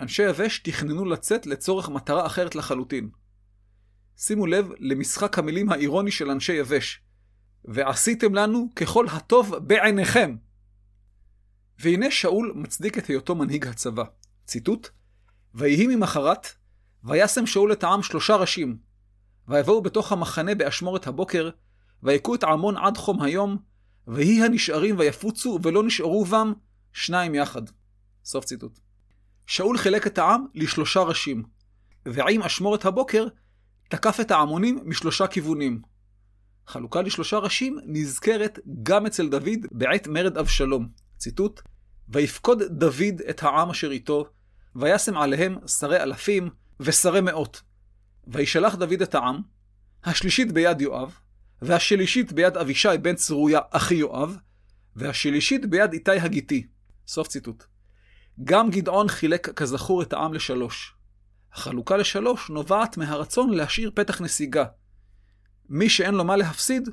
אנשי 0.00 0.22
יבש 0.22 0.58
תכננו 0.58 1.04
לצאת 1.04 1.46
לצורך 1.46 1.88
מטרה 1.88 2.26
אחרת 2.26 2.54
לחלוטין. 2.54 3.10
שימו 4.16 4.46
לב 4.46 4.70
למשחק 4.78 5.38
המילים 5.38 5.72
האירוני 5.72 6.10
של 6.10 6.30
אנשי 6.30 6.52
יבש. 6.52 7.00
ועשיתם 7.64 8.34
לנו 8.34 8.68
ככל 8.76 9.06
הטוב 9.08 9.56
בעיניכם. 9.56 10.36
והנה 11.80 12.10
שאול 12.10 12.52
מצדיק 12.56 12.98
את 12.98 13.06
היותו 13.06 13.34
מנהיג 13.34 13.66
הצבא. 13.66 14.04
ציטוט: 14.46 14.88
ויהי 15.54 15.86
ממחרת, 15.86 16.46
וישם 17.04 17.46
שאול 17.46 17.72
את 17.72 17.84
העם 17.84 18.02
שלושה 18.02 18.36
ראשים, 18.36 18.78
ויבואו 19.48 19.82
בתוך 19.82 20.12
המחנה 20.12 20.54
באשמורת 20.54 21.06
הבוקר, 21.06 21.50
ויכו 22.02 22.34
את 22.34 22.44
עמון 22.44 22.76
עד 22.76 22.96
חום 22.96 23.22
היום, 23.22 23.56
ויהי 24.06 24.42
הנשארים 24.42 24.98
ויפוצו, 24.98 25.58
ולא 25.62 25.82
נשארו 25.82 26.24
בם 26.24 26.52
שניים 26.92 27.34
יחד. 27.34 27.62
סוף 28.24 28.44
ציטוט. 28.44 28.80
שאול 29.46 29.78
חילק 29.78 30.06
את 30.06 30.18
העם 30.18 30.46
לשלושה 30.54 31.00
ראשים, 31.00 31.42
ועם 32.06 32.42
אשמורת 32.42 32.84
הבוקר 32.84 33.26
תקף 33.88 34.20
את 34.20 34.30
העמונים 34.30 34.78
משלושה 34.84 35.26
כיוונים. 35.26 35.82
חלוקה 36.66 37.02
לשלושה 37.02 37.38
ראשים 37.38 37.78
נזכרת 37.86 38.58
גם 38.82 39.06
אצל 39.06 39.28
דוד 39.28 39.66
בעת 39.72 40.06
מרד 40.06 40.38
אבשלום. 40.38 40.88
ציטוט: 41.16 41.60
ויפקוד 42.10 42.62
דוד 42.62 43.20
את 43.30 43.42
העם 43.42 43.70
אשר 43.70 43.90
איתו, 43.90 44.26
וישם 44.76 45.16
עליהם 45.16 45.66
שרי 45.66 46.02
אלפים 46.02 46.50
ושרי 46.80 47.20
מאות. 47.20 47.62
וישלח 48.26 48.74
דוד 48.74 49.02
את 49.02 49.14
העם, 49.14 49.40
השלישית 50.04 50.52
ביד 50.52 50.80
יואב, 50.80 51.14
והשלישית 51.62 52.32
ביד 52.32 52.56
אבישי 52.56 52.88
בן 53.02 53.14
צרויה 53.14 53.60
אחי 53.70 53.94
יואב, 53.94 54.36
והשלישית 54.96 55.66
ביד 55.66 55.92
איתי 55.92 56.20
הגיתי. 56.20 56.66
סוף 57.06 57.28
ציטוט. 57.28 57.64
גם 58.44 58.70
גדעון 58.70 59.08
חילק 59.08 59.48
כזכור 59.48 60.02
את 60.02 60.12
העם 60.12 60.34
לשלוש. 60.34 60.94
החלוקה 61.52 61.96
לשלוש 61.96 62.50
נובעת 62.50 62.96
מהרצון 62.96 63.50
להשאיר 63.50 63.90
פתח 63.94 64.20
נסיגה. 64.20 64.64
מי 65.68 65.88
שאין 65.88 66.14
לו 66.14 66.24
מה 66.24 66.36
להפסיד, 66.36 66.88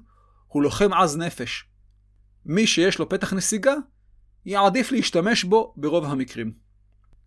הוא 0.47 0.63
לוחם 0.63 0.93
עז 0.93 1.17
נפש. 1.17 1.65
מי 2.45 2.67
שיש 2.67 2.99
לו 2.99 3.09
פתח 3.09 3.33
נסיגה, 3.33 3.73
יעדיף 4.45 4.91
להשתמש 4.91 5.43
בו 5.43 5.73
ברוב 5.77 6.05
המקרים. 6.05 6.53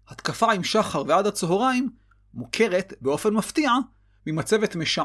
התקפה 0.09 0.53
עם 0.53 0.65
שחר 0.65 1.03
ועד 1.07 1.27
הצהריים 1.27 1.91
מוכרת 2.35 2.93
באופן 3.01 3.35
מפתיע 3.35 3.71
ממצבת 4.27 4.77
משע. 4.77 5.03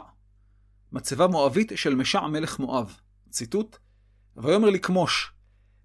מצבה 0.92 1.28
מואבית 1.28 1.72
של 1.76 1.96
משע 1.96 2.28
מלך 2.28 2.60
מואב. 2.60 2.96
ציטוט: 3.30 3.78
ויאמר 4.38 4.70
לכמוש, 4.70 5.32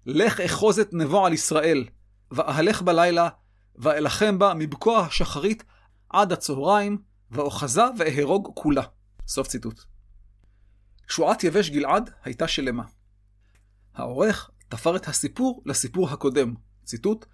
לך 0.05 0.39
אחוז 0.39 0.79
את 0.79 0.93
נבו 0.93 1.25
על 1.25 1.33
ישראל, 1.33 1.85
ואהלך 2.31 2.81
בלילה, 2.81 3.29
ואלחם 3.75 4.39
בה 4.39 4.53
מבקוע 4.55 4.99
השחרית 4.99 5.63
עד 6.09 6.31
הצהריים, 6.31 6.97
ואוחזה 7.31 7.83
ואהרוג 7.97 8.51
כולה. 8.55 8.83
סוף 9.27 9.47
ציטוט. 9.47 9.83
שועת 11.07 11.43
יבש 11.43 11.69
גלעד 11.69 12.09
הייתה 12.23 12.47
שלמה. 12.47 12.83
העורך 13.93 14.49
תפר 14.71 14.95
את 14.95 15.07
הסיפור 15.07 15.63
לסיפור 15.65 16.09
הקודם. 16.09 16.53
ציטוט: 16.83 17.25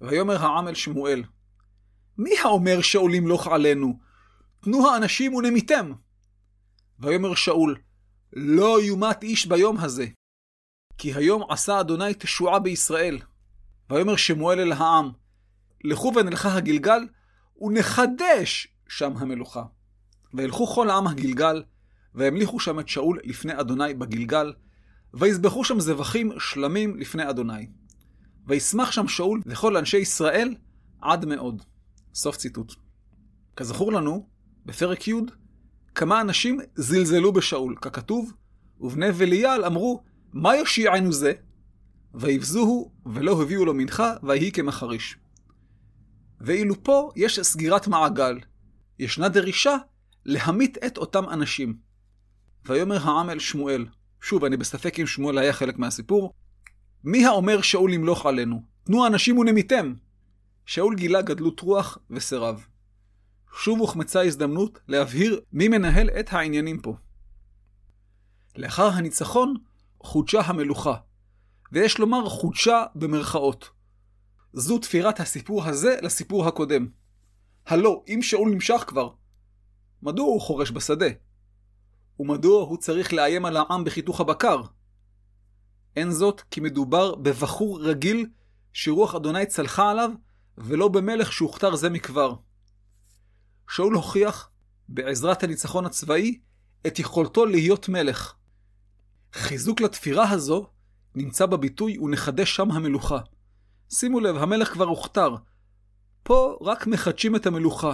ויאמר 0.00 0.42
העם 0.42 0.68
אל 0.68 0.74
שמואל, 0.74 1.24
מי 2.18 2.30
האומר 2.44 2.80
שאול 2.80 3.14
ימלוך 3.14 3.46
עלינו? 3.46 3.98
תנו 4.62 4.90
האנשים 4.90 5.34
ונמיתם. 5.34 5.92
ויאמר 6.98 7.34
שאול, 7.34 7.78
לא 8.32 8.80
יומת 8.82 9.22
איש 9.22 9.46
ביום 9.46 9.78
הזה, 9.78 10.06
כי 10.98 11.14
היום 11.14 11.42
עשה 11.50 11.80
אדוני 11.80 12.14
תשועה 12.14 12.58
בישראל. 12.58 13.18
ויאמר 13.90 14.16
שמואל 14.16 14.60
אל 14.60 14.72
העם, 14.72 15.10
לכו 15.84 16.12
ונלכה 16.16 16.56
הגלגל, 16.56 17.08
ונחדש 17.60 18.68
שם 18.88 19.16
המלוכה. 19.16 19.64
וילכו 20.34 20.66
כל 20.66 20.90
העם 20.90 21.06
הגלגל, 21.06 21.62
והמליכו 22.14 22.60
שם 22.60 22.80
את 22.80 22.88
שאול 22.88 23.20
לפני 23.24 23.60
אדוני 23.60 23.94
בגלגל, 23.94 24.52
ויזבחו 25.18 25.64
שם 25.64 25.80
זבחים 25.80 26.32
שלמים 26.38 26.96
לפני 26.96 27.30
אדוני. 27.30 27.66
וישמח 28.46 28.92
שם 28.92 29.08
שאול 29.08 29.40
וכל 29.46 29.76
אנשי 29.76 29.96
ישראל 29.96 30.54
עד 31.00 31.24
מאוד. 31.24 31.62
סוף 32.14 32.36
ציטוט. 32.36 32.74
כזכור 33.56 33.92
לנו, 33.92 34.28
בפרק 34.66 35.08
י', 35.08 35.14
כמה 35.94 36.20
אנשים 36.20 36.60
זלזלו 36.74 37.32
בשאול, 37.32 37.76
ככתוב, 37.80 38.32
ובני 38.80 39.12
בליעל 39.12 39.64
אמרו, 39.64 40.02
מה 40.32 40.56
יושיענו 40.56 41.12
זה? 41.12 41.32
ויבזוהו, 42.14 42.92
ולא 43.06 43.42
הביאו 43.42 43.64
לו 43.64 43.74
מנחה, 43.74 44.14
ויהי 44.22 44.52
כמחריש. 44.52 45.16
ואילו 46.40 46.84
פה 46.84 47.10
יש 47.16 47.40
סגירת 47.40 47.88
מעגל. 47.88 48.38
ישנה 48.98 49.28
דרישה 49.28 49.76
להמית 50.24 50.78
את 50.86 50.98
אותם 50.98 51.24
אנשים. 51.28 51.76
ויאמר 52.66 52.96
העם 52.96 53.30
אל 53.30 53.38
שמואל, 53.38 53.86
שוב, 54.20 54.44
אני 54.44 54.56
בספק 54.56 55.00
אם 55.00 55.06
שמואל 55.06 55.38
היה 55.38 55.52
חלק 55.52 55.78
מהסיפור, 55.78 56.32
מי 57.04 57.26
האומר 57.26 57.62
שאול 57.62 57.92
ימלוך 57.92 58.26
עלינו? 58.26 58.62
תנו 58.84 59.06
אנשים 59.06 59.38
ונמיתם. 59.38 59.94
שאול 60.66 60.96
גילה 60.96 61.22
גדלות 61.22 61.60
רוח 61.60 61.98
וסירב. 62.10 62.66
שוב 63.54 63.78
הוחמצה 63.78 64.22
הזדמנות 64.22 64.78
להבהיר 64.88 65.40
מי 65.52 65.68
מנהל 65.68 66.10
את 66.10 66.32
העניינים 66.32 66.80
פה. 66.80 66.96
לאחר 68.56 68.88
הניצחון 68.88 69.54
חודשה 70.00 70.40
המלוכה, 70.40 70.94
ויש 71.72 71.98
לומר 71.98 72.28
חודשה 72.28 72.84
במרכאות. 72.94 73.70
זו 74.52 74.78
תפירת 74.78 75.20
הסיפור 75.20 75.64
הזה 75.64 75.96
לסיפור 76.02 76.48
הקודם. 76.48 76.86
הלא, 77.66 78.04
אם 78.08 78.22
שאול 78.22 78.50
נמשך 78.50 78.84
כבר, 78.86 79.10
מדוע 80.02 80.26
הוא 80.26 80.40
חורש 80.40 80.70
בשדה? 80.70 81.06
ומדוע 82.20 82.62
הוא 82.62 82.78
צריך 82.78 83.12
לאיים 83.12 83.44
על 83.44 83.56
העם 83.56 83.84
בחיתוך 83.84 84.20
הבקר? 84.20 84.62
אין 85.96 86.10
זאת 86.10 86.40
כי 86.50 86.60
מדובר 86.60 87.14
בבחור 87.14 87.82
רגיל 87.82 88.26
שרוח 88.72 89.14
אדוני 89.14 89.46
צלחה 89.46 89.90
עליו, 89.90 90.10
ולא 90.58 90.88
במלך 90.88 91.32
שהוכתר 91.32 91.76
זה 91.76 91.90
מכבר. 91.90 92.34
שאול 93.70 93.94
הוכיח, 93.94 94.50
בעזרת 94.88 95.42
הניצחון 95.42 95.86
הצבאי, 95.86 96.38
את 96.86 96.98
יכולתו 96.98 97.46
להיות 97.46 97.88
מלך. 97.88 98.34
חיזוק 99.32 99.80
לתפירה 99.80 100.30
הזו 100.30 100.66
נמצא 101.14 101.46
בביטוי 101.46 101.98
ונחדש 101.98 102.56
שם 102.56 102.70
המלוכה. 102.70 103.18
שימו 103.90 104.20
לב, 104.20 104.36
המלך 104.36 104.72
כבר 104.72 104.84
הוכתר. 104.84 105.34
פה 106.22 106.58
רק 106.60 106.86
מחדשים 106.86 107.36
את 107.36 107.46
המלוכה. 107.46 107.92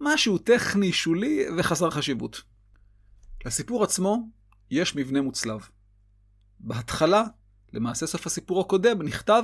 משהו 0.00 0.38
טכני, 0.38 0.92
שולי 0.92 1.44
וחסר 1.58 1.90
חשיבות. 1.90 2.42
לסיפור 3.46 3.84
עצמו 3.84 4.28
יש 4.70 4.96
מבנה 4.96 5.22
מוצלב. 5.22 5.68
בהתחלה, 6.60 7.24
למעשה 7.72 8.06
סוף 8.06 8.26
הסיפור 8.26 8.60
הקודם, 8.60 9.02
נכתב, 9.02 9.42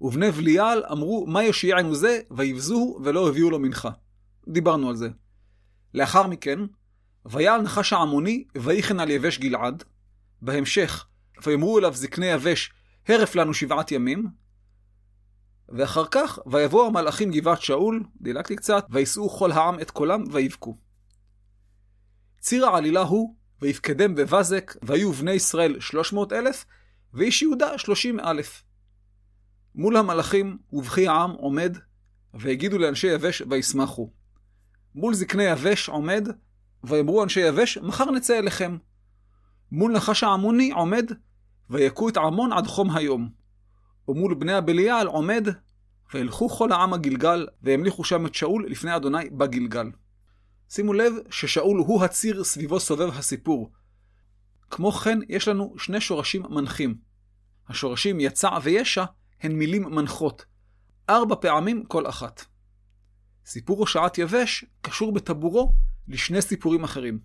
ובני 0.00 0.30
בליעל 0.30 0.84
אמרו, 0.92 1.26
מה 1.26 1.42
יושיענו 1.42 1.94
זה, 1.94 2.20
ויבזוהו 2.30 3.00
ולא 3.04 3.28
הביאו 3.28 3.50
לו 3.50 3.58
מנחה. 3.58 3.90
דיברנו 4.48 4.88
על 4.88 4.96
זה. 4.96 5.08
לאחר 5.94 6.26
מכן, 6.26 6.58
ויעל 7.26 7.62
נחש 7.62 7.92
העמוני, 7.92 8.44
ויחן 8.54 9.00
על 9.00 9.10
יבש 9.10 9.38
גלעד. 9.38 9.84
בהמשך, 10.42 11.06
ויאמרו 11.44 11.78
אליו 11.78 11.94
זקני 11.94 12.26
יבש, 12.26 12.72
הרף 13.08 13.34
לנו 13.34 13.54
שבעת 13.54 13.92
ימים. 13.92 14.26
ואחר 15.68 16.04
כך, 16.10 16.38
ויבואו 16.46 16.86
המלאכים 16.86 17.30
גבעת 17.30 17.62
שאול, 17.62 18.04
דילגתי 18.20 18.56
קצת, 18.56 18.86
וישאו 18.90 19.30
כל 19.30 19.52
העם 19.52 19.80
את 19.80 19.90
קולם, 19.90 20.24
ויבכו. 20.32 20.78
ציר 22.46 22.66
העלילה 22.66 23.00
הוא, 23.00 23.34
ויפקדם 23.62 24.14
בבזק, 24.14 24.74
והיו 24.82 25.12
בני 25.12 25.32
ישראל 25.32 25.80
שלוש 25.80 26.12
מאות 26.12 26.32
אלף, 26.32 26.64
ואיש 27.14 27.42
יהודה 27.42 27.78
שלושים 27.78 28.20
אלף. 28.20 28.62
מול 29.74 29.96
המלאכים 29.96 30.58
ובכי 30.72 31.08
העם 31.08 31.30
עומד, 31.30 31.78
והגידו 32.34 32.78
לאנשי 32.78 33.06
יבש 33.06 33.42
וישמחו. 33.50 34.10
מול 34.94 35.14
זקני 35.14 35.42
יבש 35.42 35.88
עומד, 35.88 36.28
ויאמרו 36.84 37.22
אנשי 37.22 37.40
יבש, 37.40 37.78
מחר 37.78 38.10
נצא 38.10 38.38
אליכם. 38.38 38.76
מול 39.72 39.92
נחש 39.92 40.24
העמוני 40.24 40.70
עומד, 40.70 41.10
ויכו 41.70 42.08
את 42.08 42.16
עמון 42.16 42.52
עד 42.52 42.66
חום 42.66 42.96
היום. 42.96 43.30
ומול 44.08 44.34
בני 44.34 44.52
הבליעל 44.52 45.06
עומד, 45.06 45.48
וילכו 46.14 46.48
כל 46.48 46.72
העם 46.72 46.92
הגלגל, 46.92 47.46
והמליכו 47.62 48.04
שם 48.04 48.26
את 48.26 48.34
שאול 48.34 48.66
לפני 48.68 48.96
אדוני 48.96 49.30
בגלגל. 49.30 49.90
שימו 50.70 50.92
לב 50.92 51.12
ששאול 51.30 51.78
הוא 51.78 52.04
הציר 52.04 52.44
סביבו 52.44 52.80
סובב 52.80 53.08
הסיפור. 53.08 53.70
כמו 54.70 54.92
כן, 54.92 55.18
יש 55.28 55.48
לנו 55.48 55.74
שני 55.78 56.00
שורשים 56.00 56.42
מנחים. 56.50 56.94
השורשים 57.68 58.20
יצע 58.20 58.58
וישע 58.62 59.04
הן 59.42 59.52
מילים 59.52 59.82
מנחות, 59.82 60.44
ארבע 61.10 61.34
פעמים 61.40 61.84
כל 61.84 62.06
אחת. 62.06 62.44
סיפור 63.46 63.78
הושעת 63.78 64.18
יבש 64.18 64.64
קשור 64.82 65.12
בטבורו 65.12 65.72
לשני 66.08 66.42
סיפורים 66.42 66.84
אחרים. 66.84 67.18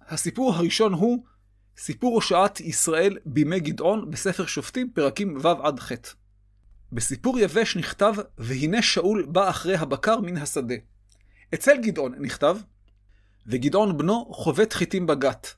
הסיפור 0.00 0.54
הראשון 0.54 0.92
הוא 0.92 1.24
סיפור 1.76 2.14
הושעת 2.14 2.60
ישראל 2.60 3.18
בימי 3.26 3.60
גדעון 3.60 4.10
בספר 4.10 4.46
שופטים, 4.46 4.90
פרקים 4.90 5.36
ו' 5.42 5.48
עד 5.48 5.80
ח'. 5.80 5.92
בסיפור 6.92 7.38
יבש 7.38 7.76
נכתב, 7.76 8.14
והנה 8.38 8.82
שאול 8.82 9.26
בא 9.28 9.50
אחרי 9.50 9.76
הבקר 9.76 10.20
מן 10.20 10.36
השדה. 10.36 10.74
אצל 11.54 11.76
גדעון 11.82 12.14
נכתב, 12.18 12.58
וגדעון 13.46 13.98
בנו 13.98 14.34
חובט 14.34 14.72
חיטים 14.72 15.06
בגת. 15.06 15.54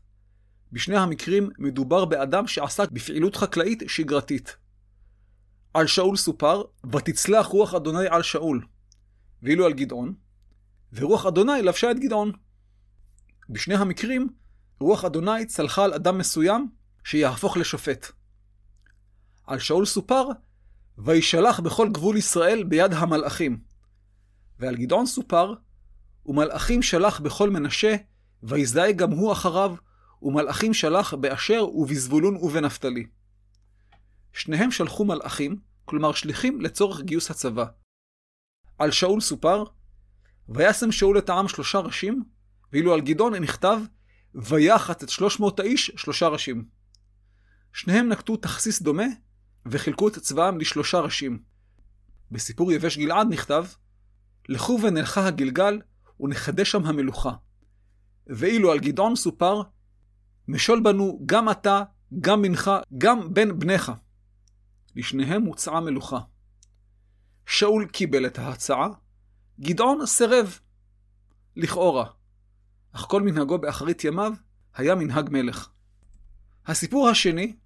בשני 0.73 0.97
המקרים 0.97 1.51
מדובר 1.59 2.05
באדם 2.05 2.47
שעסק 2.47 2.91
בפעילות 2.91 3.37
חקלאית 3.37 3.83
שגרתית. 3.87 4.57
על 5.75 5.87
שאול 5.87 6.17
סופר, 6.17 6.63
ותצלח 6.93 7.47
רוח 7.47 7.75
אדוני 7.75 8.09
על 8.09 8.23
שאול. 8.23 8.67
ואילו 9.43 9.67
על 9.67 9.73
גדעון, 9.73 10.15
ורוח 10.93 11.27
אדוני 11.27 11.63
לבשה 11.63 11.91
את 11.91 11.99
גדעון. 11.99 12.33
בשני 13.49 13.75
המקרים, 13.75 14.29
רוח 14.81 15.05
אדוני 15.05 15.47
צלחה 15.47 15.85
על 15.85 15.95
אדם 15.95 16.19
מסוים 16.19 16.69
שיהפוך 17.05 17.57
לשופט. 17.57 18.07
על 19.47 19.59
שאול 19.59 19.87
סופר, 19.87 20.29
וישלח 20.99 21.61
בכל 21.61 21.89
גבול 21.93 22.17
ישראל 22.17 22.65
ביד 22.65 22.93
המלאכים. 22.93 23.61
ועל 24.59 24.77
גדעון 24.77 25.07
סופר, 25.07 25.55
ומלאכים 26.31 26.83
שלח 26.83 27.21
בכל 27.21 27.51
מנשה, 27.51 27.97
ויזדהה 28.43 28.93
גם 28.93 29.11
הוא 29.11 29.33
אחריו, 29.33 29.75
ומלאכים 30.23 30.75
שלח 30.75 31.15
באשר 31.15 31.65
ובזבולון 31.75 32.37
ובנפתלי. 32.37 33.07
שניהם 34.33 34.71
שלחו 34.71 35.05
מלאכים, 35.05 35.57
כלומר 35.85 36.13
שליחים 36.13 36.61
לצורך 36.61 37.01
גיוס 37.01 37.31
הצבא. 37.31 37.65
על 38.79 38.91
שאול 38.91 39.21
סופר, 39.21 39.65
וישם 40.49 40.93
שאול 40.93 41.19
את 41.19 41.29
העם 41.29 41.49
שלושה 41.49 41.79
ראשים, 41.79 42.25
ואילו 42.73 42.95
על 42.95 43.01
גדעון 43.01 43.35
נכתב, 43.35 43.79
ויחת 44.35 45.03
את 45.03 45.09
שלוש 45.09 45.41
מאות 45.41 45.61
האיש 45.61 45.91
שלושה 45.97 46.29
ראשים. 46.29 46.65
שניהם 47.73 48.09
נקטו 48.09 48.37
תכסיס 48.37 48.83
דומה, 48.83 49.07
וחילקו 49.67 50.09
את 50.09 50.19
צבאם 50.19 50.59
לשלושה 50.59 50.99
ראשים. 50.99 51.43
בסיפור 52.31 52.73
יבש 52.73 52.99
גלעד 52.99 53.27
נכתב, 53.31 53.65
לכו 54.49 54.79
ונלכה 54.83 55.27
הגלגל, 55.27 55.79
ונחדש 56.21 56.71
שם 56.71 56.85
המלוכה. 56.85 57.33
ואילו 58.27 58.73
על 58.73 58.79
גדעון 58.79 59.17
סופר, 59.17 59.63
משול 60.49 60.81
בנו 60.81 61.21
גם 61.27 61.51
אתה, 61.51 61.83
גם 62.21 62.43
בנך, 62.43 62.71
גם 62.99 63.35
בן 63.35 63.59
בניך. 63.59 63.93
לשניהם 64.97 65.43
הוצעה 65.43 65.81
מלוכה. 65.81 66.21
שאול 67.47 67.87
קיבל 67.87 68.27
את 68.27 68.39
ההצעה, 68.39 68.89
גדעון 69.61 70.07
סירב. 70.07 70.59
לכאורה. 71.57 72.07
אך 72.93 73.01
כל 73.01 73.23
מנהגו 73.23 73.59
באחרית 73.59 74.05
ימיו 74.05 74.33
היה 74.75 74.95
מנהג 74.95 75.29
מלך. 75.31 75.69
הסיפור 76.67 77.09
השני, 77.09 77.57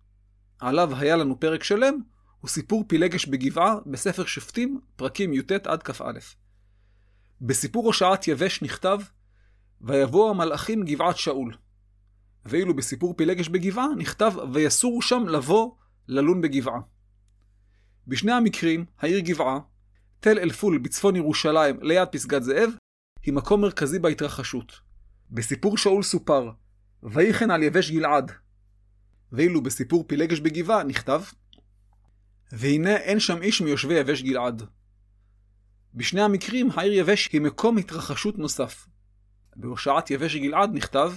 עליו 0.59 0.97
היה 0.97 1.17
לנו 1.17 1.40
פרק 1.40 1.64
שלם, 1.64 1.95
הוא 2.40 2.49
סיפור 2.49 2.85
פילגש 2.88 3.27
בגבעה 3.27 3.77
בספר 3.87 4.25
שופטים, 4.25 4.81
פרקים 4.97 5.33
י"ט 5.33 5.67
עד 5.67 5.83
כ"א. 5.83 6.19
בסיפור 7.40 7.87
הושעת 7.87 8.29
יבש 8.29 8.62
נכתב, 8.62 8.99
ויבואו 9.81 10.31
המלאכים 10.31 10.85
גבעת 10.85 11.16
שאול. 11.16 11.55
ואילו 12.44 12.77
בסיפור 12.77 13.14
פילגש 13.16 13.49
בגבעה 13.49 13.87
נכתב, 13.99 14.33
ויסורו 14.53 15.03
שם 15.03 15.29
לבוא 15.29 15.70
ללון 16.09 16.40
בגבעה. 16.40 16.81
בשני 18.07 18.33
המקרים, 18.33 18.85
העיר 18.99 19.18
גבעה, 19.18 19.59
תל 20.20 20.38
אל-פול 20.38 20.79
בצפון 20.79 21.16
ירושלים 21.16 21.83
ליד 21.83 22.09
פסגת 22.09 22.42
זאב, 22.42 22.70
היא 23.23 23.35
מקום 23.35 23.61
מרכזי 23.61 23.99
בהתרחשות. 23.99 24.81
בסיפור 25.31 25.79
שאול 25.79 26.03
סופר, 26.03 26.51
ויחן 27.03 27.51
על 27.51 27.62
יבש 27.62 27.90
גלעד. 27.90 28.33
ואילו 29.33 29.62
בסיפור 29.62 30.05
פילגש 30.07 30.40
בגבעה 30.40 30.83
נכתב, 30.83 31.23
והנה 32.53 32.97
אין 32.97 33.20
שם 33.20 33.42
איש 33.42 33.61
מיושבי 33.61 33.94
יבש 33.94 34.23
גלעד. 34.23 34.62
בשני 35.96 36.22
המקרים 36.22 36.68
העיר 36.74 36.92
יבש 36.92 37.28
היא 37.33 37.40
מקום 37.40 37.78
התרחשות 37.78 38.38
נוסף. 38.38 38.87
בהושעת 39.57 40.11
יבש 40.11 40.37
גלעד 40.37 40.74
נכתב, 40.74 41.12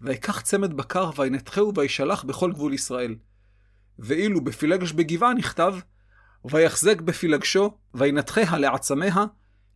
ויקח 0.00 0.40
צמד 0.40 0.74
בקר 0.74 1.10
וינתחהו 1.16 1.74
וישלח 1.74 2.24
בכל 2.24 2.52
גבול 2.52 2.74
ישראל. 2.74 3.16
ואילו 3.98 4.44
בפילגש 4.44 4.92
בגבעה 4.92 5.34
נכתב, 5.34 5.74
ויחזק 6.44 7.00
בפילגשו, 7.00 7.78
וינתחיה 7.94 8.58
לעצמיה, 8.58 9.14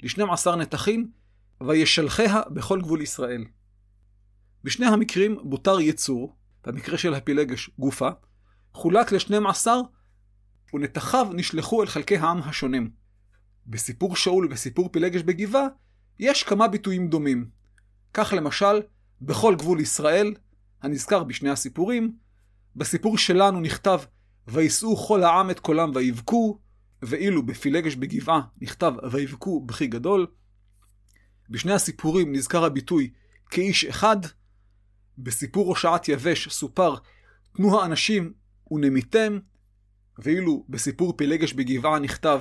לשנים 0.03 0.31
עשר 0.31 0.57
נתחים, 0.57 1.11
וישלחיה 1.67 2.41
בכל 2.51 2.81
גבול 2.81 3.03
ישראל. 3.03 3.45
בשני 4.65 4.87
המקרים 4.87 5.37
בותר 5.43 5.81
יצור, 5.81 6.37
במקרה 6.65 6.99
של 6.99 7.15
הפילגש 7.15 7.71
גופה, 7.79 8.09
חולק 8.73 9.13
לשנים 9.13 9.47
עשר, 9.47 9.81
ונתחיו 10.75 11.29
נשלחו 11.33 11.83
אל 11.83 11.87
חלקי 11.87 12.17
העם 12.17 12.43
השונים. 12.43 13.06
בסיפור 13.67 14.17
שאול 14.17 14.47
ובסיפור 14.47 14.89
פילגש 14.93 15.23
בגבעה, 15.23 15.67
יש 16.19 16.43
כמה 16.43 16.69
ביטויים 16.69 17.09
דומים. 17.09 17.49
כך 18.15 18.33
למשל, 18.37 18.83
בכל 19.23 19.55
גבול 19.55 19.81
ישראל, 19.81 20.35
הנזכר 20.83 21.25
בשני 21.25 21.51
הסיפורים, 21.51 22.17
בסיפור 22.77 23.19
שלנו 23.19 23.61
נכתב 23.61 24.01
וישאו 24.49 24.97
כל 24.97 25.23
העם 25.23 25.51
את 25.51 25.61
קולם 25.61 25.91
ויבכו, 25.95 26.59
ואילו 27.03 27.47
בפילגש 27.47 27.95
בגבעה 27.95 28.41
נכתב 28.61 28.93
ויבכו 29.13 29.61
בכי 29.61 29.87
גדול. 29.87 30.27
בשני 31.51 31.73
הסיפורים 31.73 32.33
נזכר 32.33 32.65
הביטוי 32.65 33.11
כאיש 33.51 33.85
אחד. 33.85 34.17
בסיפור 35.19 35.69
הושעת 35.69 36.09
יבש 36.09 36.49
סופר 36.49 36.95
תנו 37.57 37.81
האנשים 37.81 38.33
ונמיתם, 38.71 39.39
ואילו 40.19 40.65
בסיפור 40.69 41.17
פילגש 41.17 41.53
בגבעה 41.53 41.99
נכתב 41.99 42.41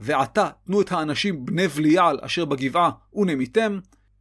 ועתה 0.00 0.50
תנו 0.66 0.80
את 0.80 0.92
האנשים 0.92 1.46
בני 1.46 1.68
בליעל 1.68 2.18
אשר 2.22 2.44
בגבעה 2.44 2.90
ונמיתם. 3.14 3.78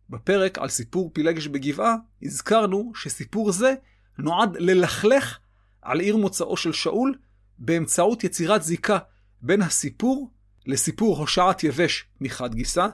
בפרק 0.10 0.58
על 0.58 0.70
סיפור 0.70 1.12
פילגש 1.14 1.48
בגבעה 1.48 1.96
הזכרנו 2.24 2.92
שסיפור 2.96 3.52
זה 3.52 3.74
נועד 4.18 4.58
ללכלך 4.58 5.40
על 5.82 6.00
עיר 6.00 6.18
מוצאו 6.18 6.58
של 6.58 6.74
שאול 6.74 7.16
באמצעות 7.58 8.24
יצירת 8.24 8.64
זיקה 8.64 8.98
בין 9.42 9.62
הסיפור 9.62 10.32
לסיפור 10.66 11.18
הושעת 11.18 11.64
יבש 11.64 12.06
מחד 12.22 12.54
גיסא, 12.54 12.88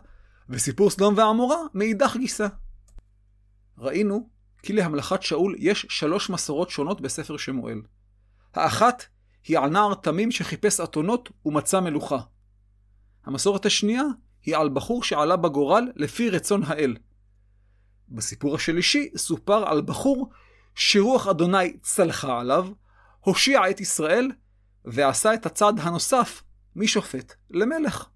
וסיפור 0.50 0.90
סדום 0.90 1.18
ועמורה 1.18 1.58
מאידך 1.74 2.16
גיסא. 2.18 2.48
ראינו 3.78 4.30
כי 4.64 4.74
להמלכת 4.74 5.24
שאול 5.24 5.56
יש 5.60 5.86
שלוש 5.90 6.30
מסורות 6.30 6.70
שונות 6.70 7.02
בספר 7.02 7.38
שמואל. 7.38 7.82
האחת 8.54 9.04
היא 9.48 9.60
על 9.60 9.70
נער 9.70 9.94
תמים 9.94 10.32
שחיפש 10.32 10.80
אתונות 10.80 11.30
ומצא 11.46 11.80
מלוכה. 11.80 12.20
המסורת 13.26 13.66
השנייה 13.66 14.04
היא 14.44 14.58
על 14.58 14.70
בחור 14.70 15.04
שעלה 15.04 15.36
בגורל 15.36 15.92
לפי 15.96 16.30
רצון 16.30 16.64
האל. 16.64 16.98
בסיפור 18.10 18.56
השלישי 18.56 19.10
סופר 19.18 19.70
על 19.70 19.82
בחור 19.82 20.30
שרוח 20.76 21.28
אדוני 21.28 21.78
צלחה 21.82 22.40
עליו, 22.40 22.68
הושיע 23.20 23.70
את 23.70 23.80
ישראל, 23.80 24.32
ועשה 24.86 25.34
את 25.34 25.46
הצעד 25.46 25.80
הנוסף 25.80 26.44
משופט 26.76 27.34
למלך. 27.50 28.10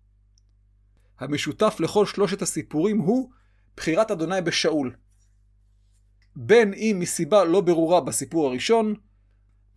המשותף 1.19 1.75
לכל 1.79 2.05
שלושת 2.05 2.41
הסיפורים 2.41 2.99
הוא 2.99 3.31
בחירת 3.77 4.11
אדוני 4.11 4.41
בשאול. 4.41 4.95
בין 6.35 6.73
אם 6.73 6.97
מסיבה 6.99 7.43
לא 7.43 7.61
ברורה 7.61 8.01
בסיפור 8.01 8.47
הראשון, 8.47 8.95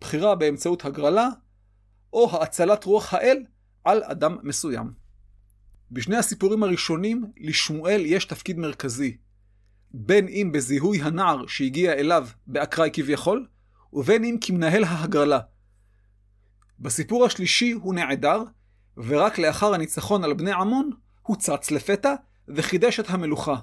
בחירה 0.01 0.35
באמצעות 0.35 0.85
הגרלה, 0.85 1.27
או 2.13 2.29
האצלת 2.31 2.83
רוח 2.83 3.13
האל 3.13 3.43
על 3.83 4.03
אדם 4.03 4.37
מסוים. 4.43 5.06
בשני 5.91 6.17
הסיפורים 6.17 6.63
הראשונים, 6.63 7.31
לשמואל 7.37 8.01
יש 8.05 8.25
תפקיד 8.25 8.57
מרכזי, 8.57 9.17
בין 9.91 10.27
אם 10.27 10.51
בזיהוי 10.53 11.01
הנער 11.01 11.47
שהגיע 11.47 11.93
אליו 11.93 12.27
באקראי 12.47 12.89
כביכול, 12.93 13.47
ובין 13.93 14.23
אם 14.23 14.37
כמנהל 14.41 14.83
ההגרלה. 14.83 15.39
בסיפור 16.79 17.25
השלישי 17.25 17.71
הוא 17.71 17.93
נעדר, 17.93 18.43
ורק 18.97 19.37
לאחר 19.37 19.73
הניצחון 19.73 20.23
על 20.23 20.33
בני 20.33 20.51
עמון, 20.51 20.91
הוא 21.21 21.35
צץ 21.35 21.71
לפתע 21.71 22.13
וחידש 22.47 22.99
את 22.99 23.09
המלוכה. 23.09 23.55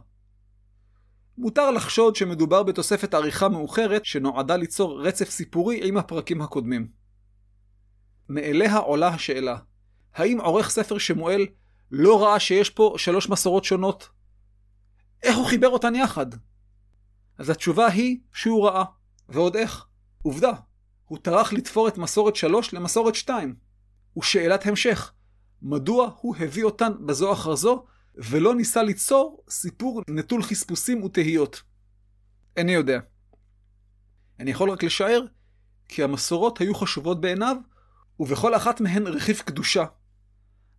מותר 1.39 1.71
לחשוד 1.71 2.17
שמדובר 2.17 2.63
בתוספת 2.63 3.15
עריכה 3.15 3.49
מאוחרת 3.49 4.05
שנועדה 4.05 4.57
ליצור 4.57 5.07
רצף 5.07 5.31
סיפורי 5.31 5.89
עם 5.89 5.97
הפרקים 5.97 6.43
הקודמים. 6.43 6.89
מאליה 8.29 8.77
עולה 8.77 9.09
השאלה, 9.09 9.57
האם 10.15 10.41
עורך 10.41 10.71
ספר 10.71 10.99
שמואל 10.99 11.47
לא 11.96 12.24
ראה 12.24 12.40
שיש 12.40 12.70
פה 12.70 12.94
שלוש 12.98 13.28
מסורות 13.28 13.64
שונות? 13.64 14.09
איך 15.22 15.37
הוא 15.37 15.46
חיבר 15.46 15.68
אותן 15.68 15.94
יחד? 15.94 16.26
אז 17.38 17.50
התשובה 17.50 17.87
היא 17.87 18.18
שהוא 18.33 18.66
ראה, 18.66 18.85
ועוד 19.28 19.57
איך. 19.57 19.87
עובדה, 20.22 20.52
הוא 21.04 21.18
טרח 21.18 21.52
לתפור 21.52 21.88
את 21.88 21.98
מסורת 21.98 22.37
3 22.37 22.72
למסורת 22.72 23.14
2. 23.14 23.54
ושאלת 24.18 24.66
המשך, 24.66 25.12
מדוע 25.62 26.11
הוא 26.20 26.37
הביא 26.37 26.64
אותן 26.64 26.92
בזו 27.07 27.33
אחר 27.33 27.54
זו, 27.54 27.85
ולא 28.14 28.54
ניסה 28.54 28.83
ליצור 28.83 29.44
סיפור 29.48 30.02
נטול 30.09 30.42
חספוסים 30.42 31.02
ותהיות? 31.02 31.62
איני 32.57 32.72
יודע. 32.72 33.00
אני 34.40 34.50
יכול 34.50 34.70
רק 34.70 34.83
לשער 34.83 35.20
כי 35.88 36.02
המסורות 36.02 36.61
היו 36.61 36.74
חשובות 36.74 37.20
בעיניו, 37.20 37.57
ובכל 38.20 38.54
אחת 38.54 38.80
מהן 38.80 39.07
רכיב 39.07 39.38
קדושה. 39.38 39.85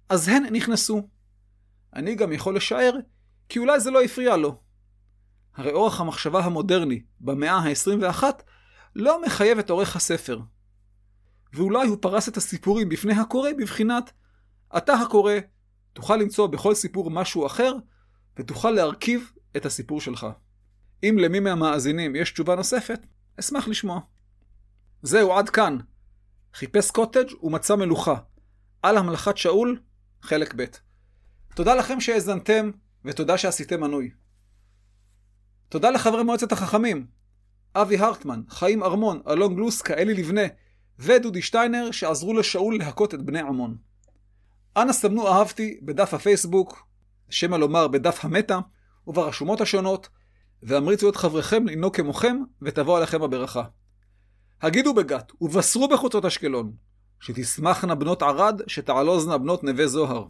אז 0.10 0.28
הן 0.28 0.44
נכנסו. 0.52 1.08
אני 1.96 2.16
גם 2.16 2.32
יכול 2.32 2.56
לשער 2.56 2.94
כי 3.50 3.60
אולי 3.60 3.80
זה 3.80 3.92
לא 3.92 4.04
הפריע 4.04 4.38
לו. 4.38 4.62
הרי 5.56 5.72
אורח 5.72 6.02
המחשבה 6.02 6.40
המודרני 6.40 7.04
במאה 7.20 7.54
ה-21 7.58 8.24
לא 8.96 9.22
מחייב 9.26 9.60
את 9.60 9.70
עורך 9.70 9.96
הספר. 9.96 10.40
ואולי 11.54 11.88
הוא 11.88 11.98
פרס 12.02 12.30
את 12.30 12.38
הסיפורים 12.38 12.90
בפני 12.90 13.14
הקורא 13.14 13.50
בבחינת 13.58 14.12
אתה 14.78 14.94
הקורא, 14.94 15.34
תוכל 15.94 16.16
למצוא 16.16 16.48
בכל 16.48 16.76
סיפור 16.76 17.12
משהו 17.12 17.46
אחר, 17.46 17.74
ותוכל 18.38 18.72
להרכיב 18.72 19.32
את 19.58 19.66
הסיפור 19.66 20.02
שלך. 20.02 20.28
אם 21.04 21.18
למי 21.20 21.40
מהמאזינים 21.40 22.16
יש 22.16 22.32
תשובה 22.32 22.56
נוספת, 22.56 23.00
אשמח 23.40 23.68
לשמוע. 23.68 24.00
זהו, 25.02 25.34
עד 25.34 25.50
כאן. 25.50 25.78
חיפש 26.54 26.92
קוטג' 26.92 27.44
ומצא 27.44 27.76
מלוכה. 27.76 28.16
על 28.84 28.98
המלאכת 28.98 29.38
שאול, 29.38 29.80
חלק 30.26 30.54
ב'. 30.56 30.66
תודה 31.56 31.76
לכם 31.76 32.00
שהאזנתם, 32.00 32.72
ותודה 33.06 33.38
שעשיתם 33.38 33.82
מנוי. 33.82 34.10
תודה 35.70 35.90
לחברי 35.90 36.24
מועצת 36.24 36.52
החכמים, 36.52 37.08
אבי 37.76 37.98
הרטמן, 37.98 38.42
חיים 38.50 38.84
ארמון, 38.84 39.22
אלון 39.28 39.56
גלוסקה, 39.56 39.94
אלי 39.94 40.14
לבנה 40.14 40.42
ודודי 41.00 41.42
שטיינר 41.42 41.92
שעזרו 41.92 42.34
לשאול 42.34 42.78
להכות 42.78 43.14
את 43.14 43.22
בני 43.22 43.40
עמון. 43.40 43.78
אנא 44.78 44.94
סמנו 44.94 45.28
אהבתי 45.28 45.80
בדף 45.82 46.14
הפייסבוק, 46.14 46.88
שמא 47.30 47.56
לומר 47.56 47.88
בדף 47.88 48.26
המטה, 48.26 48.60
וברשומות 49.08 49.62
השונות, 49.62 50.10
והמריצו 50.64 51.10
את 51.10 51.16
חבריכם 51.16 51.68
לנהוג 51.68 51.96
כמוכם, 51.96 52.38
ותבוא 52.62 52.98
עליכם 52.98 53.22
הברכה. 53.22 53.64
הגידו 54.62 54.94
בגת, 54.94 55.32
ובשרו 55.42 55.88
בחוצות 55.88 56.26
אשקלון, 56.26 56.74
שתשמחנה 57.20 57.96
בנות 57.96 58.22
ערד, 58.22 58.62
שתעלוזנה 58.68 59.38
בנות 59.38 59.64
נווה 59.64 59.88
זוהר. 59.88 60.26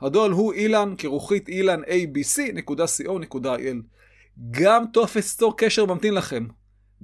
הדואל 0.00 0.30
הוא 0.30 0.52
אילן, 0.52 0.94
כרוכית 0.98 1.48
אילן 1.48 1.80
abc.co.il. 1.82 3.76
גם 4.50 4.84
טופס 4.92 5.36
צור 5.36 5.56
קשר 5.56 5.86
ממתין 5.86 6.14
לכם. 6.14 6.46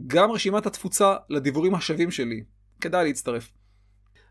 גם 0.07 0.31
רשימת 0.31 0.67
התפוצה 0.67 1.17
לדיבורים 1.31 1.75
השווים 1.75 2.11
שלי. 2.11 2.45
כדאי 2.81 3.05
להצטרף. 3.05 3.51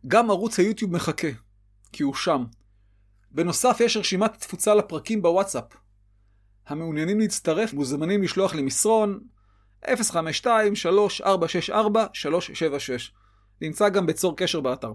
גם 0.07 0.29
ערוץ 0.29 0.59
היוטיוב 0.59 0.91
מחכה, 0.91 1.27
כי 1.91 2.03
הוא 2.03 2.15
שם. 2.15 2.43
בנוסף, 3.31 3.77
יש 3.79 3.97
רשימת 3.97 4.31
תפוצה 4.39 4.75
לפרקים 4.75 5.21
בוואטסאפ. 5.21 5.63
המעוניינים 6.67 7.19
להצטרף 7.19 7.73
מוזמנים 7.73 8.23
לשלוח 8.23 8.55
לי 8.55 8.61
מסרון 8.61 9.19
052-3464-376. 9.85 9.89
נמצא 13.61 13.89
גם 13.89 14.05
בצור 14.05 14.37
קשר 14.37 14.61
באתר. 14.61 14.93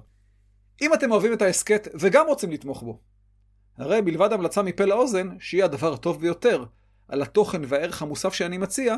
אם 0.83 0.94
אתם 0.94 1.11
אוהבים 1.11 1.33
את 1.33 1.42
ההסכת 1.42 1.88
וגם 2.01 2.27
רוצים 2.27 2.51
לתמוך 2.51 2.83
בו, 2.83 2.98
הרי 3.77 4.01
מלבד 4.01 4.33
המלצה 4.33 4.62
מפה 4.62 4.85
לאוזן, 4.85 5.29
שהיא 5.38 5.64
הדבר 5.64 5.92
הטוב 5.92 6.20
ביותר, 6.20 6.64
על 7.09 7.22
התוכן 7.22 7.62
והערך 7.68 8.03
המוסף 8.03 8.35
שאני 8.35 8.59
מציע, 8.59 8.96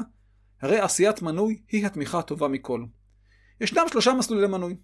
הרי 0.61 0.79
עשיית 0.79 1.22
מנוי 1.22 1.61
היא 1.68 1.87
התמיכה 1.87 2.18
הטובה 2.18 2.48
מכל. 2.48 2.85
ישנם 3.61 3.85
שלושה 3.90 4.12
מסלולי 4.12 4.46
מנוי. 4.46 4.77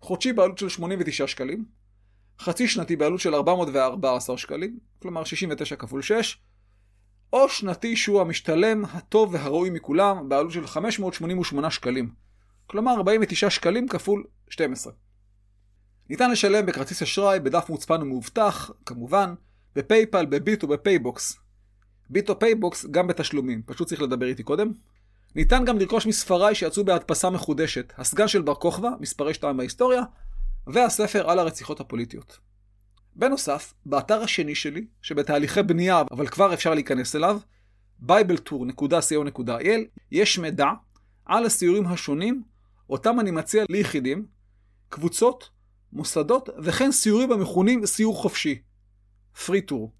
חודשי 0.00 0.32
בעלות 0.32 0.58
של 0.58 0.68
89 0.68 1.26
שקלים, 1.26 1.64
חצי 2.40 2.68
שנתי 2.68 2.96
בעלות 2.96 3.20
של 3.20 3.34
414 3.34 4.38
שקלים, 4.38 4.78
כלומר 5.02 5.24
69 5.24 5.76
כפול 5.76 6.02
6, 6.02 6.38
או 7.32 7.48
שנתי 7.48 7.96
שהוא 7.96 8.20
המשתלם, 8.20 8.84
הטוב 8.84 9.34
והראוי 9.34 9.70
מכולם, 9.70 10.28
בעלות 10.28 10.52
של 10.52 10.66
588 10.66 11.70
שקלים, 11.70 12.10
כלומר 12.66 12.92
49 12.92 13.50
שקלים 13.50 13.88
כפול 13.88 14.24
12. 14.48 14.92
ניתן 16.10 16.30
לשלם 16.30 16.66
בכרטיס 16.66 17.02
אשראי, 17.02 17.40
בדף 17.40 17.68
מוצפן 17.68 18.02
ומאובטח, 18.02 18.70
כמובן, 18.86 19.34
ב 19.74 19.81
PayPal, 19.81 20.26
בביט 20.26 20.64
וב 20.64 20.80
PayBox. 20.80 21.38
ביט 22.10 22.28
או 22.28 22.38
PayBox 22.38 22.86
גם 22.86 23.06
בתשלומים, 23.06 23.62
פשוט 23.66 23.88
צריך 23.88 24.02
לדבר 24.02 24.26
איתי 24.26 24.42
קודם. 24.42 24.72
ניתן 25.34 25.64
גם 25.64 25.78
לרכוש 25.78 26.06
מספריי 26.06 26.54
שיצאו 26.54 26.84
בהדפסה 26.84 27.30
מחודשת, 27.30 27.92
הסגן 27.96 28.28
של 28.28 28.42
בר 28.42 28.54
כוכבא, 28.54 28.90
מספרי 29.00 29.34
2 29.34 29.56
בהיסטוריה, 29.56 30.02
והספר 30.66 31.30
על 31.30 31.38
הרציחות 31.38 31.80
הפוליטיות. 31.80 32.38
בנוסף, 33.16 33.74
באתר 33.86 34.22
השני 34.22 34.54
שלי, 34.54 34.86
שבתהליכי 35.02 35.62
בנייה 35.62 36.02
אבל 36.10 36.26
כבר 36.26 36.54
אפשר 36.54 36.74
להיכנס 36.74 37.16
אליו, 37.16 37.40
bibletour.co.il, 38.02 40.00
יש 40.10 40.38
מידע 40.38 40.68
על 41.24 41.46
הסיורים 41.46 41.86
השונים, 41.86 42.42
אותם 42.90 43.20
אני 43.20 43.30
מציע 43.30 43.64
ליחידים, 43.68 44.26
קבוצות, 44.88 45.50
מוסדות 45.92 46.48
וכן 46.62 46.92
סיורים 46.92 47.32
המכונים 47.32 47.86
סיור 47.86 48.16
חופשי. 48.16 48.62
פרי 49.46 49.60
טור. 49.60 49.92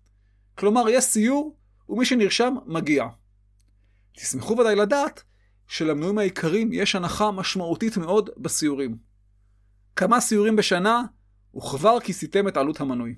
כלומר, 0.55 0.89
יש 0.89 1.05
סיור 1.05 1.57
ומי 1.89 2.05
שנרשם 2.05 2.55
מגיע. 2.67 3.05
תשמחו 4.13 4.59
ודאי 4.59 4.77
לדעת 4.77 5.23
שלמנויים 5.67 6.19
העיקריים 6.19 6.73
יש 6.73 6.95
הנחה 6.95 7.31
משמעותית 7.31 7.97
מאוד 7.97 8.31
בסיורים. 8.37 8.97
כמה 9.97 10.21
סיורים 10.21 10.57
בשנה, 10.57 11.03
וכבר 11.57 12.01
כיסיתם 12.01 12.49
את 12.49 12.57
עלות 12.57 12.81
המנוי. 12.81 13.15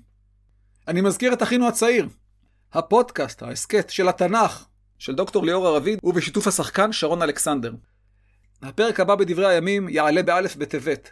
אני 0.87 1.01
מזכיר 1.01 1.33
את 1.33 1.43
אחינו 1.43 1.67
הצעיר, 1.67 2.09
הפודקאסט, 2.73 3.43
ההסכת 3.43 3.89
של 3.89 4.09
התנ"ך, 4.09 4.65
של 4.97 5.15
דוקטור 5.15 5.45
ליאור 5.45 5.67
ערביד, 5.67 5.99
ובשיתוף 6.03 6.47
השחקן 6.47 6.91
שרון 6.91 7.21
אלכסנדר. 7.21 7.73
הפרק 8.61 8.99
הבא 8.99 9.15
בדברי 9.15 9.47
הימים 9.47 9.89
יעלה 9.89 10.23
באלף 10.23 10.55
בטבת. 10.55 11.11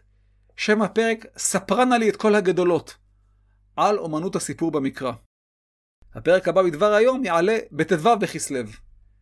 שם 0.55 0.81
הפרק 0.81 1.25
ספרנה 1.38 1.97
לי 1.97 2.10
את 2.10 2.15
כל 2.15 2.36
הגדולות, 2.36 2.95
על 3.75 3.97
אומנות 3.97 4.36
הסיפור 4.36 4.71
במקרא. 4.71 5.12
הפרק 6.15 6.47
הבא 6.47 6.63
בדבר 6.63 6.93
היום 6.93 7.25
יעלה 7.25 7.58
בט"ו 7.71 8.19
בכסלו. 8.19 8.69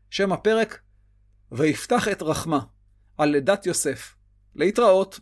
שם 0.10 0.32
הפרק 0.32 0.82
ויפתח 1.52 2.08
את 2.08 2.22
רחמה, 2.22 2.60
על 3.18 3.30
לידת 3.30 3.66
יוסף. 3.66 4.16
להתראות. 4.56 5.20